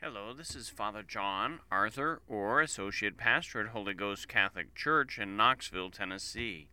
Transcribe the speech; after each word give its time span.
Hello, 0.00 0.32
this 0.32 0.54
is 0.54 0.68
Father 0.68 1.02
John 1.02 1.58
Arthur, 1.72 2.22
or 2.28 2.60
Associate 2.60 3.16
Pastor 3.16 3.62
at 3.62 3.72
Holy 3.72 3.94
Ghost 3.94 4.28
Catholic 4.28 4.72
Church 4.76 5.18
in 5.18 5.36
Knoxville, 5.36 5.90
Tennessee. 5.90 6.68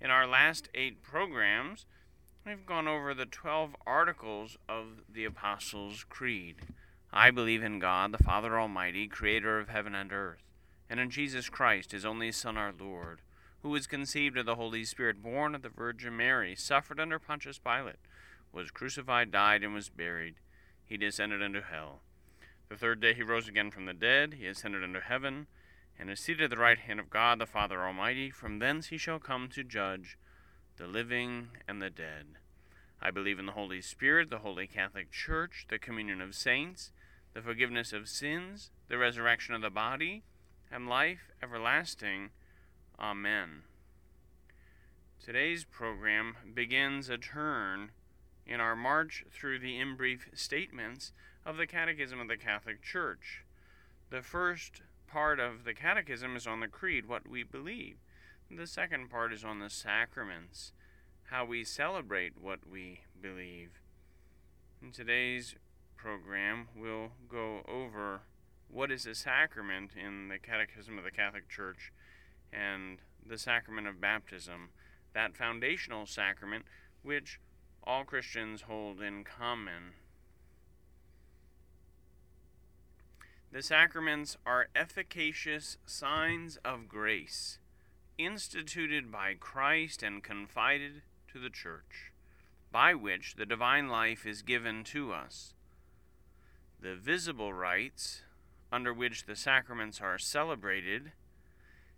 In 0.00 0.10
our 0.10 0.26
last 0.26 0.70
eight 0.74 1.02
programs, 1.02 1.84
we've 2.46 2.64
gone 2.64 2.88
over 2.88 3.12
the 3.12 3.26
12 3.26 3.76
articles 3.86 4.56
of 4.66 5.02
the 5.06 5.26
Apostles' 5.26 6.06
Creed. 6.08 6.62
I 7.12 7.30
believe 7.30 7.62
in 7.62 7.78
God, 7.78 8.12
the 8.12 8.24
Father 8.24 8.58
Almighty, 8.58 9.06
creator 9.06 9.60
of 9.60 9.68
heaven 9.68 9.94
and 9.94 10.10
earth, 10.10 10.44
and 10.88 10.98
in 10.98 11.10
Jesus 11.10 11.50
Christ, 11.50 11.92
his 11.92 12.06
only 12.06 12.32
Son, 12.32 12.56
our 12.56 12.72
Lord, 12.72 13.20
who 13.62 13.68
was 13.68 13.86
conceived 13.86 14.38
of 14.38 14.46
the 14.46 14.54
Holy 14.54 14.84
Spirit, 14.84 15.22
born 15.22 15.54
of 15.54 15.60
the 15.60 15.68
Virgin 15.68 16.16
Mary, 16.16 16.56
suffered 16.56 16.98
under 16.98 17.18
Pontius 17.18 17.58
Pilate, 17.58 18.00
was 18.50 18.70
crucified, 18.70 19.30
died, 19.30 19.62
and 19.62 19.74
was 19.74 19.90
buried. 19.90 20.36
He 20.86 20.96
descended 20.96 21.42
into 21.42 21.60
hell. 21.60 22.00
The 22.74 22.80
third 22.80 22.98
day 22.98 23.14
he 23.14 23.22
rose 23.22 23.46
again 23.46 23.70
from 23.70 23.86
the 23.86 23.94
dead, 23.94 24.34
he 24.34 24.48
ascended 24.48 24.82
into 24.82 24.98
heaven, 24.98 25.46
and 25.96 26.10
is 26.10 26.18
seated 26.18 26.42
at 26.42 26.50
the 26.50 26.56
right 26.56 26.76
hand 26.76 26.98
of 26.98 27.08
God 27.08 27.38
the 27.38 27.46
Father 27.46 27.80
Almighty. 27.80 28.30
From 28.30 28.58
thence 28.58 28.88
he 28.88 28.98
shall 28.98 29.20
come 29.20 29.48
to 29.50 29.62
judge 29.62 30.18
the 30.76 30.88
living 30.88 31.50
and 31.68 31.80
the 31.80 31.88
dead. 31.88 32.38
I 33.00 33.12
believe 33.12 33.38
in 33.38 33.46
the 33.46 33.52
Holy 33.52 33.80
Spirit, 33.80 34.28
the 34.28 34.40
Holy 34.40 34.66
Catholic 34.66 35.12
Church, 35.12 35.66
the 35.70 35.78
communion 35.78 36.20
of 36.20 36.34
saints, 36.34 36.90
the 37.32 37.42
forgiveness 37.42 37.92
of 37.92 38.08
sins, 38.08 38.72
the 38.88 38.98
resurrection 38.98 39.54
of 39.54 39.62
the 39.62 39.70
body, 39.70 40.24
and 40.68 40.88
life 40.88 41.30
everlasting. 41.40 42.30
Amen. 42.98 43.62
Today's 45.24 45.64
program 45.64 46.34
begins 46.52 47.08
a 47.08 47.18
turn 47.18 47.92
in 48.46 48.60
our 48.60 48.76
march 48.76 49.24
through 49.30 49.58
the 49.58 49.78
in 49.78 49.96
brief 49.96 50.28
statements 50.34 51.12
of 51.44 51.56
the 51.56 51.66
Catechism 51.66 52.20
of 52.20 52.28
the 52.28 52.36
Catholic 52.36 52.82
Church. 52.82 53.44
The 54.10 54.22
first 54.22 54.82
part 55.06 55.40
of 55.40 55.64
the 55.64 55.74
Catechism 55.74 56.36
is 56.36 56.46
on 56.46 56.60
the 56.60 56.68
Creed, 56.68 57.06
what 57.06 57.28
we 57.28 57.42
believe. 57.42 57.96
The 58.50 58.66
second 58.66 59.10
part 59.10 59.32
is 59.32 59.44
on 59.44 59.58
the 59.58 59.70
sacraments, 59.70 60.72
how 61.24 61.44
we 61.44 61.64
celebrate 61.64 62.40
what 62.40 62.60
we 62.70 63.00
believe. 63.20 63.80
In 64.82 64.92
today's 64.92 65.54
program, 65.96 66.68
we'll 66.76 67.12
go 67.28 67.62
over 67.66 68.20
what 68.68 68.90
is 68.90 69.06
a 69.06 69.14
sacrament 69.14 69.92
in 69.96 70.28
the 70.28 70.38
Catechism 70.38 70.98
of 70.98 71.04
the 71.04 71.10
Catholic 71.10 71.48
Church 71.48 71.92
and 72.52 72.98
the 73.26 73.38
sacrament 73.38 73.86
of 73.86 74.00
baptism, 74.00 74.70
that 75.14 75.36
foundational 75.36 76.06
sacrament 76.06 76.64
which 77.02 77.40
all 77.86 78.04
Christians 78.04 78.62
hold 78.62 79.00
in 79.00 79.24
common. 79.24 79.92
The 83.52 83.62
sacraments 83.62 84.36
are 84.44 84.68
efficacious 84.74 85.76
signs 85.86 86.58
of 86.64 86.88
grace, 86.88 87.58
instituted 88.18 89.12
by 89.12 89.34
Christ 89.38 90.02
and 90.02 90.24
confided 90.24 91.02
to 91.32 91.38
the 91.38 91.50
Church, 91.50 92.10
by 92.72 92.94
which 92.94 93.36
the 93.36 93.46
divine 93.46 93.88
life 93.88 94.26
is 94.26 94.42
given 94.42 94.82
to 94.84 95.12
us. 95.12 95.54
The 96.80 96.96
visible 96.96 97.52
rites, 97.52 98.22
under 98.72 98.92
which 98.92 99.26
the 99.26 99.36
sacraments 99.36 100.00
are 100.00 100.18
celebrated, 100.18 101.12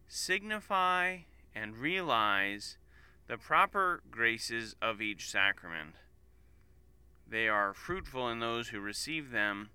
signify 0.09 1.21
and 1.55 1.79
realize 1.79 2.77
the 3.29 3.37
proper 3.37 4.03
graces 4.11 4.77
of 4.81 5.01
each 5.01 5.29
sacrament. 5.29 5.95
They 7.29 7.49
are 7.49 7.75
fruitful 7.75 8.29
in 8.29 8.39
those 8.39 8.69
who 8.69 8.79
receive 8.79 9.31
them 9.31 9.71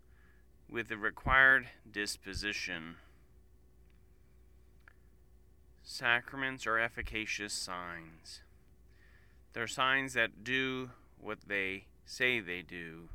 with 0.69 0.87
the 0.87 0.97
required 0.97 1.67
disposition. 1.91 2.95
Sacraments 5.83 6.65
are 6.65 6.79
efficacious 6.79 7.51
signs. 7.51 8.39
They're 9.51 9.67
signs 9.67 10.13
that 10.13 10.45
do 10.45 10.91
what 11.19 11.39
they 11.47 11.85
say 12.05 12.39
they 12.39 12.61
do. 12.61 13.09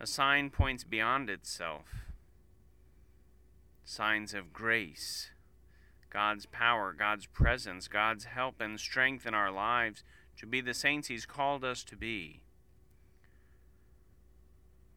A 0.00 0.06
sign 0.06 0.48
points 0.48 0.84
beyond 0.84 1.28
itself. 1.28 2.06
Signs 3.84 4.32
of 4.32 4.54
grace, 4.54 5.31
God's 6.12 6.46
power, 6.46 6.94
God's 6.96 7.26
presence, 7.26 7.88
God's 7.88 8.24
help 8.24 8.60
and 8.60 8.78
strength 8.78 9.26
in 9.26 9.34
our 9.34 9.50
lives 9.50 10.04
to 10.38 10.46
be 10.46 10.60
the 10.60 10.74
saints 10.74 11.08
He's 11.08 11.26
called 11.26 11.64
us 11.64 11.82
to 11.84 11.96
be 11.96 12.40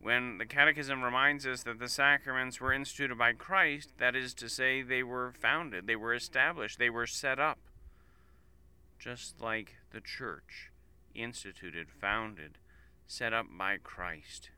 when 0.06 0.38
the 0.38 0.46
Catechism 0.46 1.02
reminds 1.02 1.48
us 1.48 1.64
that 1.64 1.80
the 1.80 1.90
sacraments 1.90 2.62
were 2.62 2.72
instituted 2.72 3.18
by 3.18 3.34
Christ, 3.34 3.94
that 3.98 4.16
is 4.16 4.36
to 4.36 4.48
say, 4.48 4.84
they 4.84 5.02
were 5.02 5.32
founded, 5.32 5.88
they 5.88 5.96
were 5.96 6.14
established, 6.14 6.78
they 6.78 6.92
were 6.92 7.08
set 7.08 7.40
up, 7.40 7.58
just 9.00 9.42
like 9.42 9.78
the 9.92 10.02
Church, 10.02 10.70
instituted, 11.16 11.88
founded, 11.90 12.60
set 13.08 13.34
up 13.34 13.48
by 13.58 13.78
Christ. 13.78 14.52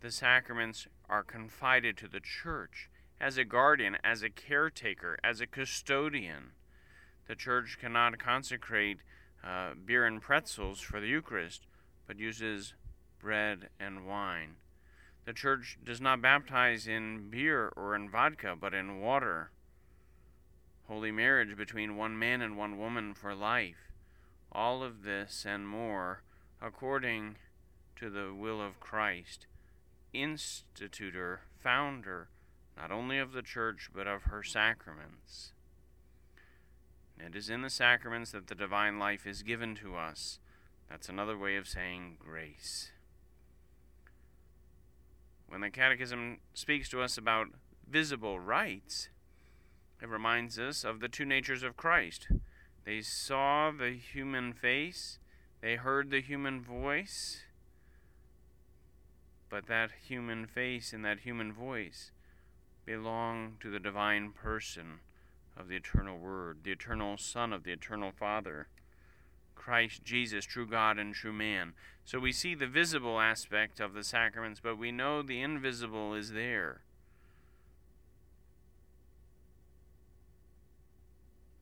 The 0.00 0.10
sacraments 0.10 0.86
are 1.10 1.22
confided 1.22 1.98
to 1.98 2.08
the 2.08 2.20
Church 2.20 2.88
as 3.22 3.38
a 3.38 3.44
guardian, 3.44 3.96
as 4.04 4.22
a 4.22 4.28
caretaker, 4.28 5.16
as 5.24 5.40
a 5.40 5.46
custodian. 5.46 6.50
The 7.28 7.36
Church 7.36 7.78
cannot 7.80 8.18
consecrate 8.18 8.98
uh, 9.42 9.70
beer 9.86 10.04
and 10.04 10.20
pretzels 10.20 10.80
for 10.80 11.00
the 11.00 11.08
Eucharist 11.08 11.66
but 12.06 12.18
uses 12.18 12.74
bread 13.18 13.68
and 13.80 14.06
wine. 14.06 14.56
The 15.24 15.32
church 15.32 15.78
does 15.82 16.00
not 16.00 16.20
baptize 16.20 16.88
in 16.88 17.30
beer 17.30 17.72
or 17.76 17.94
in 17.94 18.10
vodka, 18.10 18.56
but 18.60 18.74
in 18.74 19.00
water. 19.00 19.50
Holy 20.88 21.12
marriage 21.12 21.56
between 21.56 21.96
one 21.96 22.18
man 22.18 22.42
and 22.42 22.56
one 22.58 22.76
woman 22.76 23.14
for 23.14 23.34
life. 23.34 23.92
All 24.50 24.82
of 24.82 25.04
this 25.04 25.46
and 25.48 25.66
more 25.66 26.22
according 26.60 27.36
to 27.96 28.10
the 28.10 28.34
will 28.34 28.60
of 28.60 28.80
Christ, 28.80 29.46
institutor, 30.12 31.42
founder, 31.62 32.28
not 32.76 32.90
only 32.90 33.18
of 33.18 33.32
the 33.32 33.42
church, 33.42 33.90
but 33.94 34.06
of 34.06 34.24
her 34.24 34.42
sacraments. 34.42 35.52
It 37.18 37.36
is 37.36 37.48
in 37.48 37.62
the 37.62 37.70
sacraments 37.70 38.32
that 38.32 38.48
the 38.48 38.54
divine 38.54 38.98
life 38.98 39.26
is 39.26 39.42
given 39.42 39.74
to 39.76 39.96
us. 39.96 40.40
That's 40.90 41.08
another 41.08 41.38
way 41.38 41.56
of 41.56 41.68
saying 41.68 42.16
grace. 42.18 42.90
When 45.46 45.60
the 45.60 45.70
Catechism 45.70 46.38
speaks 46.54 46.88
to 46.88 47.00
us 47.00 47.16
about 47.16 47.48
visible 47.88 48.40
rites, 48.40 49.08
it 50.00 50.08
reminds 50.08 50.58
us 50.58 50.82
of 50.82 51.00
the 51.00 51.08
two 51.08 51.24
natures 51.24 51.62
of 51.62 51.76
Christ. 51.76 52.26
They 52.84 53.02
saw 53.02 53.70
the 53.70 53.90
human 53.90 54.52
face, 54.52 55.18
they 55.60 55.76
heard 55.76 56.10
the 56.10 56.20
human 56.20 56.60
voice, 56.60 57.42
but 59.48 59.66
that 59.66 59.90
human 60.08 60.46
face 60.46 60.92
and 60.92 61.04
that 61.04 61.20
human 61.20 61.52
voice 61.52 62.10
belong 62.84 63.56
to 63.60 63.70
the 63.70 63.80
divine 63.80 64.32
person 64.32 65.00
of 65.56 65.68
the 65.68 65.76
eternal 65.76 66.18
Word, 66.18 66.58
the 66.64 66.72
eternal 66.72 67.16
Son 67.16 67.52
of 67.52 67.64
the 67.64 67.72
eternal 67.72 68.10
Father. 68.10 68.68
Christ 69.54 70.02
Jesus, 70.04 70.44
true 70.44 70.66
God 70.66 70.98
and 70.98 71.14
true 71.14 71.32
man. 71.32 71.74
So 72.04 72.18
we 72.18 72.32
see 72.32 72.54
the 72.54 72.66
visible 72.66 73.20
aspect 73.20 73.78
of 73.78 73.94
the 73.94 74.02
sacraments, 74.02 74.60
but 74.60 74.76
we 74.76 74.90
know 74.90 75.22
the 75.22 75.40
invisible 75.40 76.14
is 76.14 76.32
there. 76.32 76.80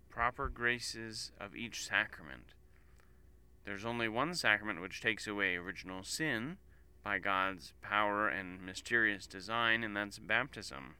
Proper 0.08 0.48
graces 0.48 1.32
of 1.38 1.54
each 1.54 1.84
sacrament. 1.84 2.54
There's 3.64 3.84
only 3.84 4.08
one 4.08 4.34
sacrament 4.34 4.80
which 4.80 5.00
takes 5.00 5.26
away 5.26 5.56
original 5.56 6.02
sin 6.02 6.56
by 7.04 7.18
God's 7.18 7.72
power 7.82 8.28
and 8.28 8.64
mysterious 8.64 9.26
design, 9.26 9.84
and 9.84 9.96
that's 9.96 10.18
baptism. 10.18 10.94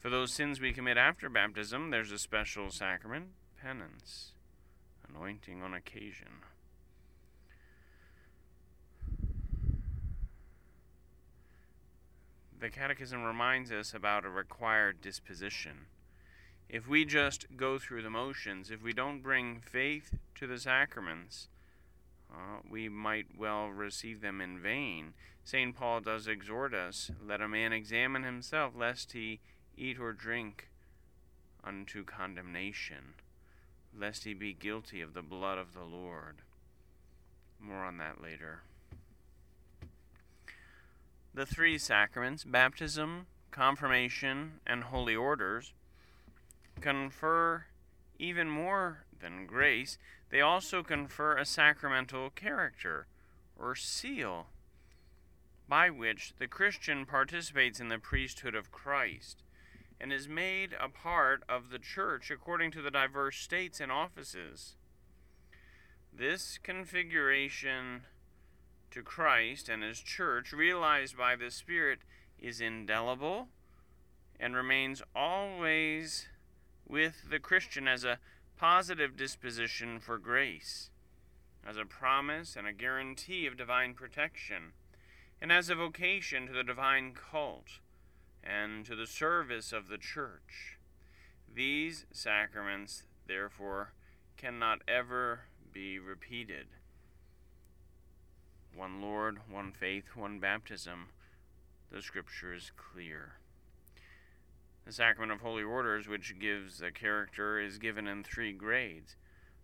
For 0.00 0.10
those 0.10 0.32
sins 0.32 0.60
we 0.60 0.72
commit 0.72 0.96
after 0.96 1.28
baptism, 1.28 1.90
there's 1.90 2.12
a 2.12 2.18
special 2.18 2.70
sacrament, 2.70 3.30
penance 3.60 4.32
anointing 5.08 5.62
on 5.62 5.74
occasion. 5.74 6.28
The 12.60 12.70
Catechism 12.70 13.22
reminds 13.22 13.70
us 13.70 13.94
about 13.94 14.24
a 14.24 14.30
required 14.30 15.00
disposition. 15.00 15.86
If 16.68 16.88
we 16.88 17.04
just 17.04 17.46
go 17.56 17.78
through 17.78 18.02
the 18.02 18.10
motions, 18.10 18.70
if 18.70 18.82
we 18.82 18.92
don't 18.92 19.22
bring 19.22 19.60
faith 19.60 20.14
to 20.36 20.46
the 20.46 20.58
sacraments, 20.58 21.48
uh, 22.32 22.60
we 22.68 22.88
might 22.88 23.26
well 23.36 23.68
receive 23.68 24.20
them 24.20 24.40
in 24.40 24.58
vain. 24.60 25.14
St. 25.44 25.74
Paul 25.74 26.00
does 26.00 26.26
exhort 26.26 26.74
us 26.74 27.10
let 27.26 27.40
a 27.40 27.48
man 27.48 27.72
examine 27.72 28.22
himself, 28.22 28.74
lest 28.76 29.12
he 29.12 29.40
eat 29.78 29.98
or 29.98 30.12
drink 30.12 30.68
unto 31.64 32.04
condemnation 32.04 33.14
lest 33.98 34.24
he 34.24 34.34
be 34.34 34.52
guilty 34.52 35.00
of 35.00 35.14
the 35.14 35.22
blood 35.22 35.58
of 35.58 35.74
the 35.74 35.84
Lord. 35.84 36.36
More 37.60 37.84
on 37.84 37.98
that 37.98 38.22
later. 38.22 38.60
The 41.34 41.46
three 41.46 41.78
sacraments, 41.78 42.44
baptism, 42.44 43.26
confirmation, 43.50 44.60
and 44.66 44.84
holy 44.84 45.16
orders, 45.16 45.72
confer 46.80 47.64
even 48.18 48.48
more 48.48 49.04
than 49.20 49.46
grace, 49.46 49.98
they 50.30 50.40
also 50.40 50.82
confer 50.82 51.36
a 51.36 51.44
sacramental 51.44 52.30
character 52.30 53.06
or 53.58 53.74
seal 53.74 54.46
by 55.68 55.90
which 55.90 56.34
the 56.38 56.46
Christian 56.46 57.04
participates 57.04 57.80
in 57.80 57.88
the 57.88 57.98
priesthood 57.98 58.54
of 58.54 58.72
Christ 58.72 59.42
and 60.00 60.12
is 60.12 60.28
made 60.28 60.74
a 60.80 60.88
part 60.88 61.42
of 61.48 61.70
the 61.70 61.78
church 61.78 62.30
according 62.30 62.70
to 62.70 62.82
the 62.82 62.90
diverse 62.90 63.38
states 63.38 63.80
and 63.80 63.90
offices. 63.90 64.76
This 66.12 66.58
configuration 66.58 68.02
to 68.90 69.02
Christ 69.02 69.68
and 69.68 69.82
His 69.82 70.00
church, 70.00 70.52
realized 70.52 71.16
by 71.16 71.36
the 71.36 71.50
Spirit, 71.50 72.00
is 72.38 72.60
indelible 72.60 73.48
and 74.40 74.54
remains 74.54 75.02
always 75.14 76.26
with 76.86 77.28
the 77.28 77.40
Christian 77.40 77.88
as 77.88 78.04
a 78.04 78.18
positive 78.56 79.16
disposition 79.16 80.00
for 80.00 80.18
grace, 80.18 80.90
as 81.66 81.76
a 81.76 81.84
promise 81.84 82.56
and 82.56 82.66
a 82.66 82.72
guarantee 82.72 83.46
of 83.46 83.56
divine 83.56 83.94
protection, 83.94 84.72
and 85.40 85.52
as 85.52 85.68
a 85.68 85.74
vocation 85.74 86.46
to 86.46 86.52
the 86.52 86.64
divine 86.64 87.12
cult 87.12 87.80
and 88.42 88.84
to 88.86 88.94
the 88.94 89.06
service 89.06 89.72
of 89.72 89.88
the 89.88 89.98
church. 89.98 90.78
These 91.52 92.06
sacraments, 92.12 93.04
therefore, 93.26 93.92
cannot 94.36 94.82
ever 94.86 95.40
be 95.72 95.98
repeated. 95.98 96.66
One 98.74 99.00
Lord, 99.02 99.38
one 99.50 99.72
faith, 99.72 100.14
one 100.14 100.38
baptism. 100.38 101.08
The 101.90 102.02
scripture 102.02 102.54
is 102.54 102.70
clear. 102.76 103.34
The 104.86 104.92
sacrament 104.92 105.32
of 105.32 105.40
holy 105.40 105.62
orders, 105.62 106.06
which 106.06 106.38
gives 106.38 106.80
a 106.80 106.90
character, 106.90 107.58
is 107.58 107.78
given 107.78 108.06
in 108.06 108.22
three 108.22 108.52
grades. 108.52 109.16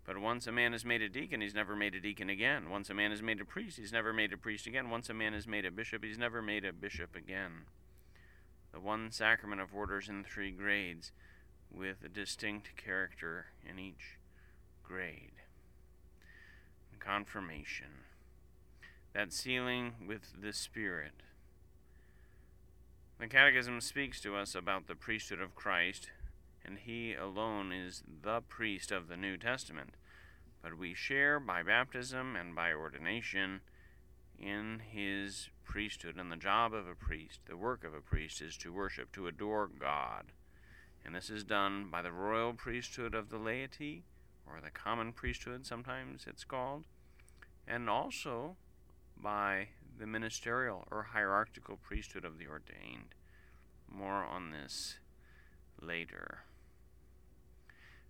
But 0.05 0.19
once 0.19 0.47
a 0.47 0.53
man 0.53 0.75
is 0.75 0.85
made 0.85 1.01
a 1.01 1.09
deacon, 1.09 1.41
he's 1.41 1.55
never 1.55 1.75
made 1.75 1.95
a 1.95 2.01
deacon 2.01 2.29
again. 2.29 2.69
Once 2.69 2.91
a 2.91 2.95
man 2.95 3.11
is 3.11 3.23
made 3.23 3.41
a 3.41 3.45
priest, 3.45 3.79
he's 3.79 3.93
never 3.93 4.13
made 4.13 4.33
a 4.33 4.37
priest 4.37 4.67
again. 4.67 4.91
Once 4.91 5.09
a 5.09 5.15
man 5.15 5.33
is 5.33 5.47
made 5.47 5.65
a 5.65 5.71
bishop, 5.71 6.05
he's 6.05 6.19
never 6.19 6.43
made 6.43 6.65
a 6.65 6.73
bishop 6.73 7.17
again. 7.17 7.63
The 8.75 8.81
one 8.81 9.11
sacrament 9.13 9.63
of 9.63 9.75
orders 9.75 10.09
in 10.09 10.25
three 10.25 10.51
grades, 10.51 11.13
with 11.71 12.05
a 12.05 12.09
distinct 12.09 12.77
character 12.77 13.47
in 13.65 13.79
each 13.79 14.19
grade. 14.83 15.31
Confirmation. 16.99 18.03
That 19.13 19.33
sealing 19.33 19.93
with 20.07 20.33
the 20.41 20.53
Spirit 20.53 21.23
the 23.21 23.29
Catechism 23.29 23.81
speaks 23.81 24.21
to 24.23 24.37
us 24.37 24.57
about 24.57 24.89
the 24.89 24.97
priesthood 24.97 25.41
of 25.41 25.55
Christ, 25.55 26.11
and 26.65 26.79
he 26.79 27.15
alone 27.15 27.73
is 27.73 28.03
the 28.23 28.41
priest 28.41 28.91
of 28.91 29.07
the 29.07 29.17
New 29.17 29.37
Testament. 29.37 29.95
But 30.61 30.77
we 30.77 30.95
share 30.95 31.39
by 31.39 31.63
baptism 31.63 32.35
and 32.35 32.55
by 32.55 32.73
ordination 32.73 33.61
in 34.39 34.81
his 34.91 35.49
priesthood. 35.65 36.17
And 36.17 36.31
the 36.31 36.37
job 36.37 36.73
of 36.75 36.87
a 36.87 36.95
priest, 36.95 37.41
the 37.47 37.57
work 37.57 37.85
of 37.85 37.95
a 37.95 38.01
priest, 38.01 38.41
is 38.41 38.57
to 38.59 38.73
worship, 38.73 39.13
to 39.13 39.27
adore 39.27 39.67
God. 39.69 40.33
And 41.05 41.15
this 41.15 41.31
is 41.31 41.45
done 41.45 41.89
by 41.91 42.03
the 42.03 42.13
royal 42.13 42.55
priesthood 42.55 43.15
of 43.15 43.31
the 43.31 43.39
laity, 43.39 44.05
or 44.47 44.61
the 44.63 44.71
common 44.71 45.13
priesthood, 45.13 45.67
sometimes 45.67 46.25
it's 46.27 46.45
called, 46.45 46.85
and 47.67 47.89
also 47.89 48.57
by 49.17 49.69
the 49.99 50.07
ministerial 50.07 50.87
or 50.91 51.03
hierarchical 51.03 51.77
priesthood 51.77 52.25
of 52.25 52.39
the 52.39 52.47
ordained. 52.47 53.15
More 53.91 54.25
on 54.25 54.51
this 54.51 54.99
later. 55.81 56.45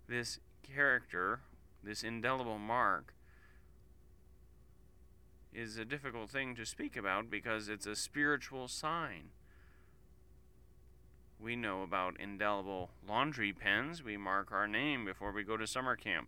This 0.07 0.39
character, 0.63 1.41
this 1.83 2.03
indelible 2.03 2.59
mark, 2.59 3.14
is 5.53 5.77
a 5.77 5.85
difficult 5.85 6.29
thing 6.29 6.55
to 6.55 6.65
speak 6.65 6.97
about 6.97 7.29
because 7.29 7.69
it's 7.69 7.85
a 7.85 7.95
spiritual 7.95 8.67
sign. 8.67 9.29
We 11.39 11.55
know 11.55 11.83
about 11.83 12.19
indelible 12.19 12.91
laundry 13.07 13.53
pens. 13.53 14.03
We 14.03 14.17
mark 14.17 14.51
our 14.51 14.67
name 14.67 15.05
before 15.05 15.31
we 15.31 15.43
go 15.43 15.57
to 15.57 15.67
summer 15.67 15.95
camp. 15.95 16.27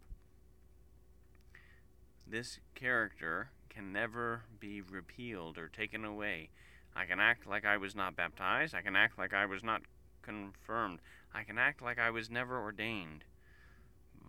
This 2.25 2.59
character 2.75 3.49
can 3.69 3.93
never 3.93 4.43
be 4.59 4.81
repealed 4.81 5.57
or 5.57 5.67
taken 5.69 6.03
away. 6.03 6.49
I 6.95 7.05
can 7.05 7.19
act 7.19 7.47
like 7.47 7.65
I 7.65 7.77
was 7.77 7.95
not 7.95 8.15
baptized. 8.15 8.75
I 8.75 8.81
can 8.81 8.95
act 8.95 9.17
like 9.17 9.33
I 9.33 9.45
was 9.45 9.63
not 9.63 9.81
confirmed. 10.21 10.99
I 11.33 11.43
can 11.43 11.57
act 11.57 11.81
like 11.81 11.99
I 11.99 12.09
was 12.09 12.29
never 12.29 12.59
ordained. 12.59 13.23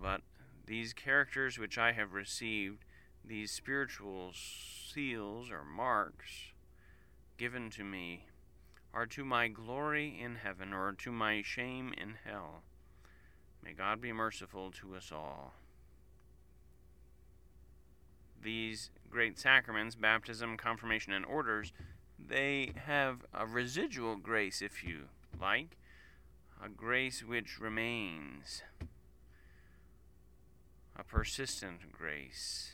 But 0.01 0.21
these 0.67 0.93
characters 0.93 1.59
which 1.59 1.79
I 1.79 1.93
have 1.93 2.13
received, 2.13 2.85
these 3.29 3.53
spiritual 3.53 4.33
seals 4.35 5.51
or 5.51 5.65
marks 5.65 6.53
given 7.37 7.71
to 7.71 7.85
me, 7.85 8.27
are 8.93 9.07
to 9.07 9.25
my 9.25 9.47
glory 9.47 10.19
in 10.21 10.37
heaven 10.37 10.73
or 10.73 10.93
to 10.93 11.13
my 11.13 11.41
shame 11.43 11.95
in 11.97 12.15
hell. 12.25 12.63
May 13.63 13.73
God 13.73 14.01
be 14.01 14.13
merciful 14.13 14.73
to 14.73 14.97
us 14.97 15.13
all 15.13 15.53
these 18.43 18.91
great 19.11 19.39
sacraments, 19.39 19.95
baptism, 19.95 20.57
confirmation, 20.57 21.13
and 21.13 21.25
orders, 21.25 21.73
they 22.19 22.73
have 22.87 23.25
a 23.33 23.47
residual 23.47 24.17
grace, 24.17 24.63
if 24.63 24.85
you 24.85 25.05
like, 25.41 25.77
a 26.63 26.69
grace 26.69 27.23
which 27.23 27.61
remains, 27.61 28.63
a 30.97 31.05
persistent 31.05 31.93
grace, 31.93 32.73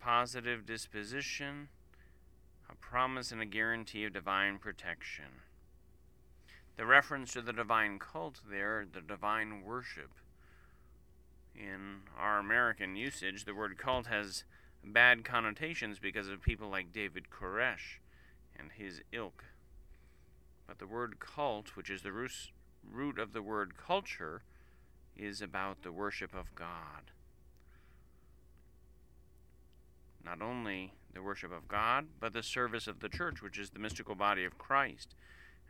positive 0.00 0.66
disposition, 0.66 1.68
a 2.68 2.74
promise 2.74 3.30
and 3.30 3.40
a 3.40 3.46
guarantee 3.46 4.04
of 4.04 4.12
divine 4.12 4.58
protection. 4.58 5.42
The 6.76 6.86
reference 6.86 7.32
to 7.34 7.42
the 7.42 7.52
divine 7.52 7.98
cult 7.98 8.40
there, 8.50 8.86
the 8.90 9.02
divine 9.02 9.62
worship, 9.64 10.10
in 11.54 12.00
our 12.18 12.38
American 12.38 12.96
usage, 12.96 13.44
the 13.44 13.54
word 13.54 13.76
cult 13.76 14.06
has 14.06 14.44
bad 14.82 15.24
connotations 15.24 15.98
because 15.98 16.28
of 16.28 16.40
people 16.40 16.70
like 16.70 16.92
David 16.92 17.24
Koresh 17.30 17.98
and 18.58 18.70
his 18.72 19.02
ilk. 19.12 19.44
But 20.66 20.78
the 20.78 20.86
word 20.86 21.18
cult, 21.18 21.76
which 21.76 21.90
is 21.90 22.02
the 22.02 22.12
root 22.12 23.18
of 23.18 23.32
the 23.32 23.42
word 23.42 23.76
culture, 23.76 24.42
is 25.16 25.42
about 25.42 25.82
the 25.82 25.92
worship 25.92 26.34
of 26.34 26.54
God. 26.54 27.10
Not 30.24 30.42
only 30.42 30.92
the 31.14 31.22
worship 31.22 31.52
of 31.52 31.68
God, 31.68 32.06
but 32.20 32.32
the 32.32 32.42
service 32.42 32.86
of 32.86 33.00
the 33.00 33.08
church, 33.08 33.42
which 33.42 33.58
is 33.58 33.70
the 33.70 33.78
mystical 33.78 34.14
body 34.14 34.44
of 34.44 34.58
Christ. 34.58 35.14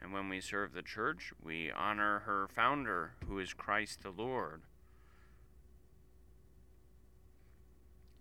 And 0.03 0.13
when 0.13 0.29
we 0.29 0.41
serve 0.41 0.73
the 0.73 0.83
church, 0.83 1.33
we 1.43 1.71
honor 1.71 2.21
her 2.21 2.49
founder, 2.49 3.13
who 3.27 3.39
is 3.39 3.53
Christ 3.53 4.03
the 4.03 4.11
Lord. 4.11 4.63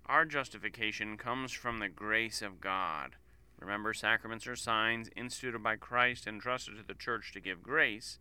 Our 0.06 0.26
justification 0.26 1.18
comes 1.18 1.52
from 1.52 1.80
the 1.80 1.88
grace 1.88 2.42
of 2.42 2.60
God. 2.60 3.12
Remember, 3.60 3.94
sacraments 3.94 4.48
are 4.48 4.56
signs 4.56 5.10
instituted 5.16 5.62
by 5.62 5.76
Christ 5.76 6.26
and 6.26 6.42
trusted 6.42 6.78
to 6.78 6.84
the 6.84 6.94
church 6.94 7.32
to 7.34 7.40
give 7.40 7.62
grace. 7.62 8.20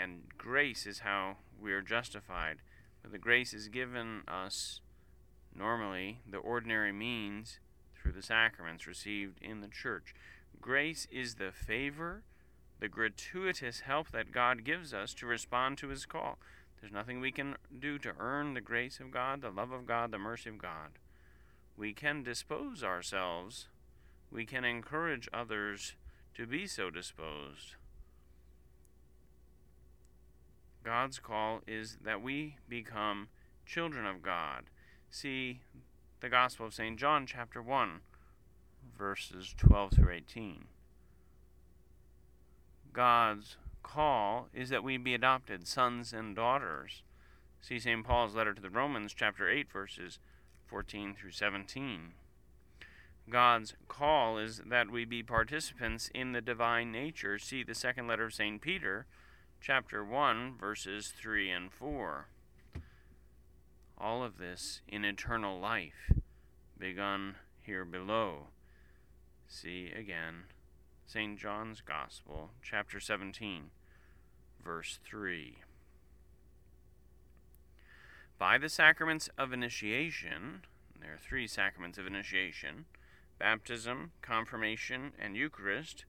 And 0.00 0.22
grace 0.36 0.86
is 0.86 1.00
how 1.00 1.36
we 1.60 1.72
are 1.72 1.82
justified. 1.82 2.58
But 3.02 3.12
the 3.12 3.18
grace 3.18 3.52
is 3.52 3.68
given 3.68 4.22
us 4.26 4.80
normally 5.58 6.20
the 6.30 6.38
ordinary 6.38 6.92
means 6.92 7.58
through 7.94 8.12
the 8.12 8.22
sacraments 8.22 8.86
received 8.86 9.42
in 9.42 9.60
the 9.60 9.68
church. 9.68 10.14
Grace 10.60 11.06
is 11.10 11.34
the 11.34 11.52
favor, 11.52 12.22
the 12.80 12.88
gratuitous 12.88 13.80
help 13.80 14.10
that 14.12 14.32
God 14.32 14.64
gives 14.64 14.94
us 14.94 15.12
to 15.14 15.26
respond 15.26 15.78
to 15.78 15.88
his 15.88 16.06
call. 16.06 16.38
There's 16.80 16.92
nothing 16.92 17.20
we 17.20 17.32
can 17.32 17.56
do 17.76 17.98
to 17.98 18.12
earn 18.18 18.54
the 18.54 18.60
grace 18.60 19.00
of 19.00 19.10
God, 19.10 19.42
the 19.42 19.50
love 19.50 19.72
of 19.72 19.86
God, 19.86 20.12
the 20.12 20.18
mercy 20.18 20.48
of 20.48 20.58
God. 20.58 20.98
We 21.76 21.92
can 21.92 22.22
dispose 22.22 22.82
ourselves, 22.82 23.68
we 24.30 24.44
can 24.44 24.64
encourage 24.64 25.28
others 25.32 25.94
to 26.34 26.46
be 26.46 26.66
so 26.66 26.90
disposed. 26.90 27.74
God's 30.84 31.18
call 31.18 31.60
is 31.66 31.98
that 32.02 32.22
we 32.22 32.56
become 32.68 33.28
children 33.66 34.06
of 34.06 34.22
God. 34.22 34.64
See 35.10 35.60
the 36.20 36.28
Gospel 36.28 36.66
of 36.66 36.74
St. 36.74 36.98
John, 36.98 37.26
chapter 37.26 37.62
1, 37.62 38.00
verses 38.96 39.54
12 39.56 39.92
through 39.92 40.12
18. 40.12 40.64
God's 42.92 43.56
call 43.82 44.48
is 44.52 44.68
that 44.68 44.84
we 44.84 44.96
be 44.96 45.14
adopted 45.14 45.66
sons 45.66 46.12
and 46.12 46.36
daughters. 46.36 47.02
See 47.60 47.78
St. 47.78 48.04
Paul's 48.04 48.34
letter 48.34 48.52
to 48.52 48.60
the 48.60 48.70
Romans, 48.70 49.14
chapter 49.16 49.48
8, 49.48 49.72
verses 49.72 50.18
14 50.66 51.14
through 51.14 51.32
17. 51.32 52.12
God's 53.30 53.74
call 53.88 54.38
is 54.38 54.62
that 54.66 54.90
we 54.90 55.04
be 55.04 55.22
participants 55.22 56.10
in 56.14 56.32
the 56.32 56.40
divine 56.40 56.92
nature. 56.92 57.38
See 57.38 57.62
the 57.62 57.74
second 57.74 58.06
letter 58.06 58.26
of 58.26 58.34
St. 58.34 58.60
Peter, 58.60 59.06
chapter 59.60 60.04
1, 60.04 60.56
verses 60.58 61.12
3 61.18 61.50
and 61.50 61.72
4. 61.72 62.26
All 64.00 64.22
of 64.22 64.38
this 64.38 64.80
in 64.86 65.04
eternal 65.04 65.58
life, 65.58 66.12
begun 66.78 67.34
here 67.60 67.84
below. 67.84 68.46
See 69.48 69.90
again 69.90 70.44
St. 71.04 71.36
John's 71.36 71.80
Gospel, 71.80 72.50
chapter 72.62 73.00
17, 73.00 73.70
verse 74.62 75.00
3. 75.04 75.56
By 78.38 78.56
the 78.56 78.68
sacraments 78.68 79.28
of 79.36 79.52
initiation, 79.52 80.62
there 81.00 81.14
are 81.14 81.18
three 81.18 81.48
sacraments 81.48 81.98
of 81.98 82.06
initiation 82.06 82.84
baptism, 83.38 84.12
confirmation, 84.22 85.12
and 85.18 85.36
Eucharist, 85.36 86.04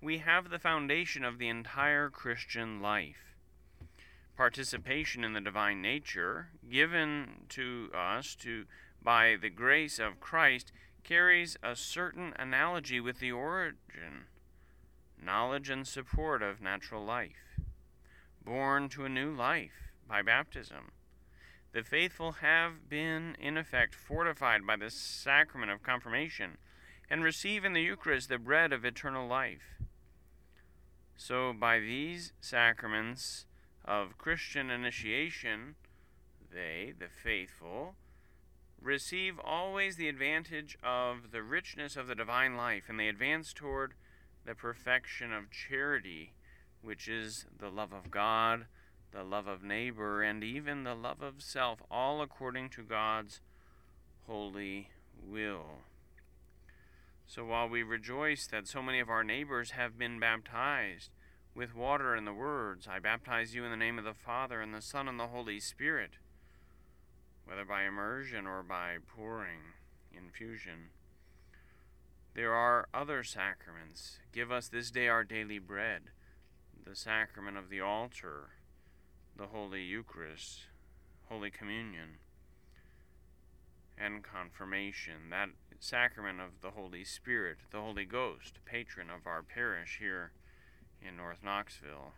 we 0.00 0.18
have 0.18 0.50
the 0.50 0.58
foundation 0.58 1.24
of 1.24 1.38
the 1.38 1.48
entire 1.48 2.10
Christian 2.10 2.80
life. 2.80 3.31
Participation 4.36 5.24
in 5.24 5.34
the 5.34 5.40
divine 5.40 5.82
nature, 5.82 6.48
given 6.68 7.44
to 7.50 7.90
us 7.94 8.34
to 8.36 8.64
by 9.02 9.36
the 9.40 9.50
grace 9.50 9.98
of 9.98 10.20
Christ, 10.20 10.72
carries 11.04 11.56
a 11.62 11.76
certain 11.76 12.32
analogy 12.38 13.00
with 13.00 13.18
the 13.18 13.32
origin, 13.32 14.26
knowledge, 15.22 15.68
and 15.68 15.86
support 15.86 16.42
of 16.42 16.60
natural 16.60 17.04
life. 17.04 17.58
Born 18.44 18.88
to 18.90 19.04
a 19.04 19.08
new 19.08 19.34
life 19.34 19.92
by 20.08 20.22
baptism, 20.22 20.92
the 21.72 21.82
faithful 21.82 22.32
have 22.32 22.88
been, 22.88 23.36
in 23.38 23.56
effect, 23.56 23.94
fortified 23.94 24.66
by 24.66 24.76
the 24.76 24.90
sacrament 24.90 25.72
of 25.72 25.82
confirmation 25.82 26.58
and 27.08 27.24
receive 27.24 27.64
in 27.64 27.72
the 27.72 27.82
Eucharist 27.82 28.28
the 28.28 28.38
bread 28.38 28.72
of 28.72 28.84
eternal 28.84 29.26
life. 29.26 29.80
So, 31.16 31.52
by 31.52 31.78
these 31.78 32.32
sacraments 32.40 33.46
of 33.84 34.18
Christian 34.18 34.70
initiation, 34.70 35.74
they, 36.52 36.92
the 36.98 37.08
faithful, 37.08 37.94
receive 38.80 39.38
always 39.38 39.96
the 39.96 40.08
advantage 40.08 40.76
of 40.82 41.30
the 41.30 41.42
richness 41.42 41.96
of 41.96 42.06
the 42.06 42.14
divine 42.14 42.56
life, 42.56 42.84
and 42.88 42.98
they 42.98 43.08
advance 43.08 43.52
toward 43.52 43.94
the 44.44 44.54
perfection 44.54 45.32
of 45.32 45.50
charity, 45.50 46.32
which 46.82 47.08
is 47.08 47.46
the 47.58 47.70
love 47.70 47.92
of 47.92 48.10
God, 48.10 48.66
the 49.12 49.22
love 49.22 49.46
of 49.46 49.62
neighbor, 49.62 50.22
and 50.22 50.42
even 50.42 50.84
the 50.84 50.94
love 50.94 51.22
of 51.22 51.42
self, 51.42 51.80
all 51.90 52.22
according 52.22 52.70
to 52.70 52.82
God's 52.82 53.40
holy 54.26 54.90
will. 55.24 55.78
So 57.26 57.44
while 57.44 57.68
we 57.68 57.82
rejoice 57.82 58.46
that 58.48 58.66
so 58.66 58.82
many 58.82 59.00
of 59.00 59.08
our 59.08 59.24
neighbors 59.24 59.70
have 59.70 59.98
been 59.98 60.18
baptized 60.18 61.10
with 61.54 61.74
water 61.74 62.14
and 62.14 62.26
the 62.26 62.32
words, 62.32 62.88
I 62.88 62.98
baptize 62.98 63.54
you 63.54 63.64
in 63.64 63.70
the 63.70 63.76
name 63.76 63.98
of 63.98 64.04
the 64.04 64.14
Father, 64.14 64.60
and 64.60 64.74
the 64.74 64.80
Son, 64.80 65.08
and 65.08 65.20
the 65.20 65.28
Holy 65.28 65.60
Spirit, 65.60 66.12
whether 67.44 67.64
by 67.64 67.84
immersion 67.84 68.46
or 68.46 68.62
by 68.62 68.96
pouring, 69.06 69.60
infusion, 70.16 70.90
there 72.34 72.54
are 72.54 72.88
other 72.94 73.22
sacraments. 73.22 74.18
Give 74.32 74.50
us 74.50 74.68
this 74.68 74.90
day 74.90 75.08
our 75.08 75.24
daily 75.24 75.58
bread, 75.58 76.02
the 76.84 76.96
sacrament 76.96 77.58
of 77.58 77.68
the 77.68 77.80
altar, 77.80 78.50
the 79.36 79.48
Holy 79.48 79.82
Eucharist, 79.82 80.60
Holy 81.28 81.50
Communion, 81.50 82.16
and 83.98 84.22
confirmation. 84.22 85.28
That 85.30 85.50
sacrament 85.78 86.40
of 86.40 86.62
the 86.62 86.70
Holy 86.70 87.04
Spirit, 87.04 87.58
the 87.70 87.80
Holy 87.80 88.06
Ghost, 88.06 88.60
patron 88.64 89.10
of 89.10 89.26
our 89.26 89.42
parish 89.42 89.98
here 90.00 90.32
in 91.06 91.16
North 91.16 91.38
Knoxville. 91.44 92.12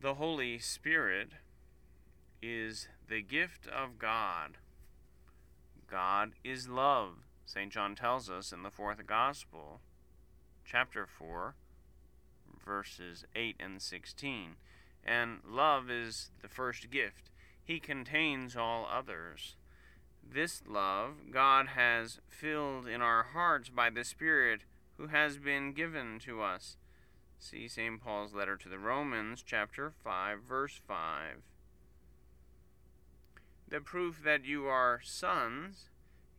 The 0.00 0.14
Holy 0.14 0.58
Spirit 0.58 1.30
is 2.42 2.88
the 3.08 3.22
gift 3.22 3.66
of 3.66 3.98
God. 3.98 4.56
God 5.86 6.32
is 6.44 6.68
love, 6.68 7.26
St. 7.44 7.72
John 7.72 7.94
tells 7.94 8.30
us 8.30 8.52
in 8.52 8.62
the 8.62 8.70
fourth 8.70 9.06
Gospel, 9.06 9.80
chapter 10.64 11.06
4, 11.06 11.54
verses 12.64 13.24
8 13.34 13.56
and 13.60 13.82
16. 13.82 14.56
And 15.04 15.40
love 15.46 15.90
is 15.90 16.30
the 16.42 16.48
first 16.48 16.90
gift, 16.90 17.30
He 17.62 17.80
contains 17.80 18.56
all 18.56 18.88
others. 18.90 19.56
This 20.22 20.62
love 20.66 21.32
God 21.32 21.68
has 21.68 22.20
filled 22.28 22.86
in 22.86 23.02
our 23.02 23.24
hearts 23.24 23.68
by 23.68 23.90
the 23.90 24.04
Spirit 24.04 24.60
who 25.00 25.06
has 25.06 25.38
been 25.38 25.72
given 25.72 26.18
to 26.18 26.42
us. 26.42 26.76
See 27.38 27.68
St. 27.68 28.02
Paul's 28.02 28.34
letter 28.34 28.56
to 28.56 28.68
the 28.68 28.78
Romans, 28.78 29.42
chapter 29.46 29.90
5, 30.04 30.40
verse 30.46 30.78
5. 30.86 31.36
The 33.66 33.80
proof 33.80 34.20
that 34.22 34.44
you 34.44 34.66
are 34.66 35.00
sons 35.02 35.88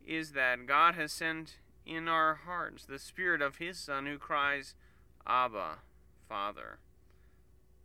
is 0.06 0.34
that 0.34 0.68
God 0.68 0.94
has 0.94 1.12
sent 1.12 1.58
in 1.86 2.08
our 2.08 2.36
hearts 2.36 2.86
the 2.86 3.00
Spirit 3.00 3.42
of 3.42 3.58
His 3.58 3.80
Son 3.80 4.06
who 4.06 4.18
cries, 4.18 4.76
Abba, 5.26 5.80
Father. 6.30 6.78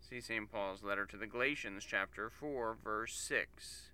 See 0.00 0.20
St. 0.20 0.50
Paul's 0.50 0.82
letter 0.82 1.06
to 1.06 1.16
the 1.16 1.26
Galatians, 1.26 1.84
chapter 1.88 2.28
4, 2.28 2.76
verse 2.84 3.14
6 3.14 3.90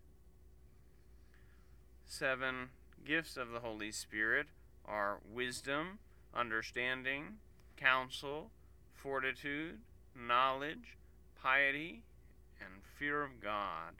seven 2.12 2.69
gifts 3.07 3.39
of 3.39 3.53
the 3.53 3.61
Holy 3.61 3.91
Spirit 3.91 4.47
are 4.85 5.21
wisdom, 5.33 5.99
understanding, 6.35 7.39
counsel, 7.77 8.51
fortitude, 8.93 9.79
knowledge, 10.17 10.97
piety, 11.41 12.03
and 12.61 12.83
fear 12.99 13.23
of 13.23 13.41
God. 13.41 13.95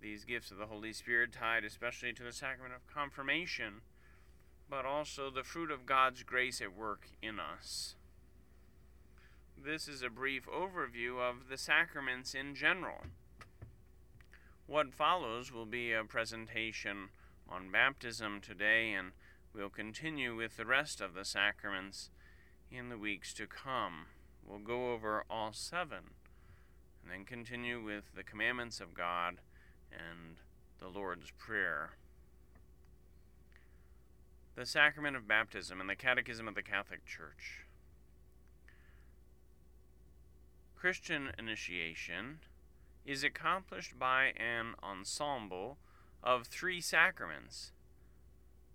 These 0.00 0.24
gifts 0.24 0.50
of 0.50 0.58
the 0.58 0.66
Holy 0.66 0.92
Spirit 0.92 1.32
tied 1.32 1.64
especially 1.64 2.12
to 2.12 2.22
the 2.22 2.32
sacrament 2.32 2.74
of 2.74 2.92
confirmation, 2.92 3.80
but 4.68 4.84
also 4.84 5.30
the 5.30 5.44
fruit 5.44 5.70
of 5.70 5.86
God's 5.86 6.22
grace 6.22 6.60
at 6.60 6.76
work 6.76 7.08
in 7.22 7.38
us. 7.40 7.94
This 9.56 9.88
is 9.88 10.02
a 10.02 10.10
brief 10.10 10.46
overview 10.46 11.18
of 11.18 11.48
the 11.48 11.56
sacraments 11.56 12.34
in 12.34 12.54
general. 12.54 13.04
What 14.66 14.92
follows 14.92 15.52
will 15.52 15.66
be 15.66 15.92
a 15.92 16.04
presentation 16.04 17.08
on 17.48 17.70
baptism 17.70 18.40
today, 18.40 18.92
and 18.92 19.12
we'll 19.54 19.68
continue 19.68 20.34
with 20.34 20.56
the 20.56 20.66
rest 20.66 21.00
of 21.00 21.14
the 21.14 21.24
sacraments 21.24 22.10
in 22.70 22.88
the 22.88 22.98
weeks 22.98 23.32
to 23.34 23.46
come. 23.46 24.06
We'll 24.44 24.58
go 24.58 24.92
over 24.92 25.24
all 25.30 25.52
seven, 25.52 26.10
and 27.02 27.10
then 27.10 27.24
continue 27.24 27.82
with 27.82 28.04
the 28.14 28.24
commandments 28.24 28.80
of 28.80 28.94
God 28.94 29.36
and 29.92 30.36
the 30.80 30.88
Lord's 30.88 31.30
Prayer. 31.38 31.90
The 34.56 34.66
Sacrament 34.66 35.16
of 35.16 35.28
Baptism 35.28 35.80
and 35.80 35.88
the 35.88 35.96
Catechism 35.96 36.46
of 36.46 36.54
the 36.54 36.62
Catholic 36.62 37.04
Church. 37.06 37.64
Christian 40.76 41.30
initiation 41.38 42.40
is 43.06 43.24
accomplished 43.24 43.98
by 43.98 44.32
an 44.36 44.74
ensemble 44.82 45.78
of 46.22 46.46
three 46.46 46.80
sacraments 46.80 47.72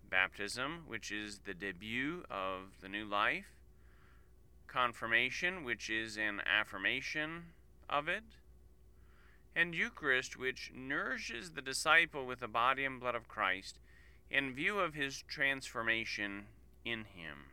baptism, 0.09 0.83
which 0.87 1.11
is 1.11 1.39
the 1.39 1.53
debut 1.53 2.23
of 2.29 2.81
the 2.81 2.89
new 2.89 3.05
life, 3.05 3.45
confirmation, 4.67 5.63
which 5.63 5.89
is 5.89 6.17
an 6.17 6.41
affirmation 6.45 7.45
of 7.89 8.07
it, 8.07 8.23
and 9.55 9.73
Eucharist, 9.73 10.37
which 10.37 10.71
nourishes 10.75 11.51
the 11.51 11.61
disciple 11.61 12.25
with 12.25 12.39
the 12.39 12.47
body 12.47 12.85
and 12.85 12.99
blood 12.99 13.15
of 13.15 13.27
Christ 13.27 13.79
in 14.29 14.53
view 14.53 14.79
of 14.79 14.93
his 14.93 15.23
transformation 15.27 16.45
in 16.85 17.05
him 17.05 17.49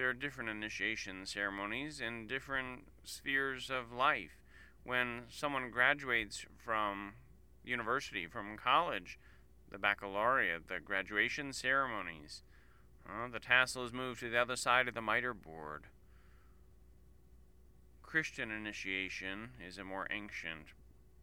there 0.00 0.08
are 0.08 0.14
different 0.14 0.48
initiation 0.48 1.26
ceremonies 1.26 2.00
in 2.00 2.26
different 2.26 2.84
spheres 3.04 3.68
of 3.68 3.92
life. 3.92 4.42
When 4.82 5.24
someone 5.28 5.70
graduates 5.70 6.46
from 6.56 7.12
university, 7.62 8.26
from 8.26 8.56
college, 8.56 9.18
the 9.70 9.78
baccalaureate, 9.78 10.68
the 10.68 10.80
graduation 10.80 11.52
ceremonies, 11.52 12.42
uh, 13.08 13.28
the 13.28 13.40
tassel 13.40 13.84
is 13.84 13.92
moved 13.92 14.20
to 14.20 14.30
the 14.30 14.40
other 14.40 14.56
side 14.56 14.88
of 14.88 14.94
the 14.94 15.00
mitre 15.00 15.34
board. 15.34 15.84
Christian 18.02 18.50
initiation 18.50 19.50
is 19.66 19.78
a 19.78 19.84
more 19.84 20.06
ancient 20.10 20.66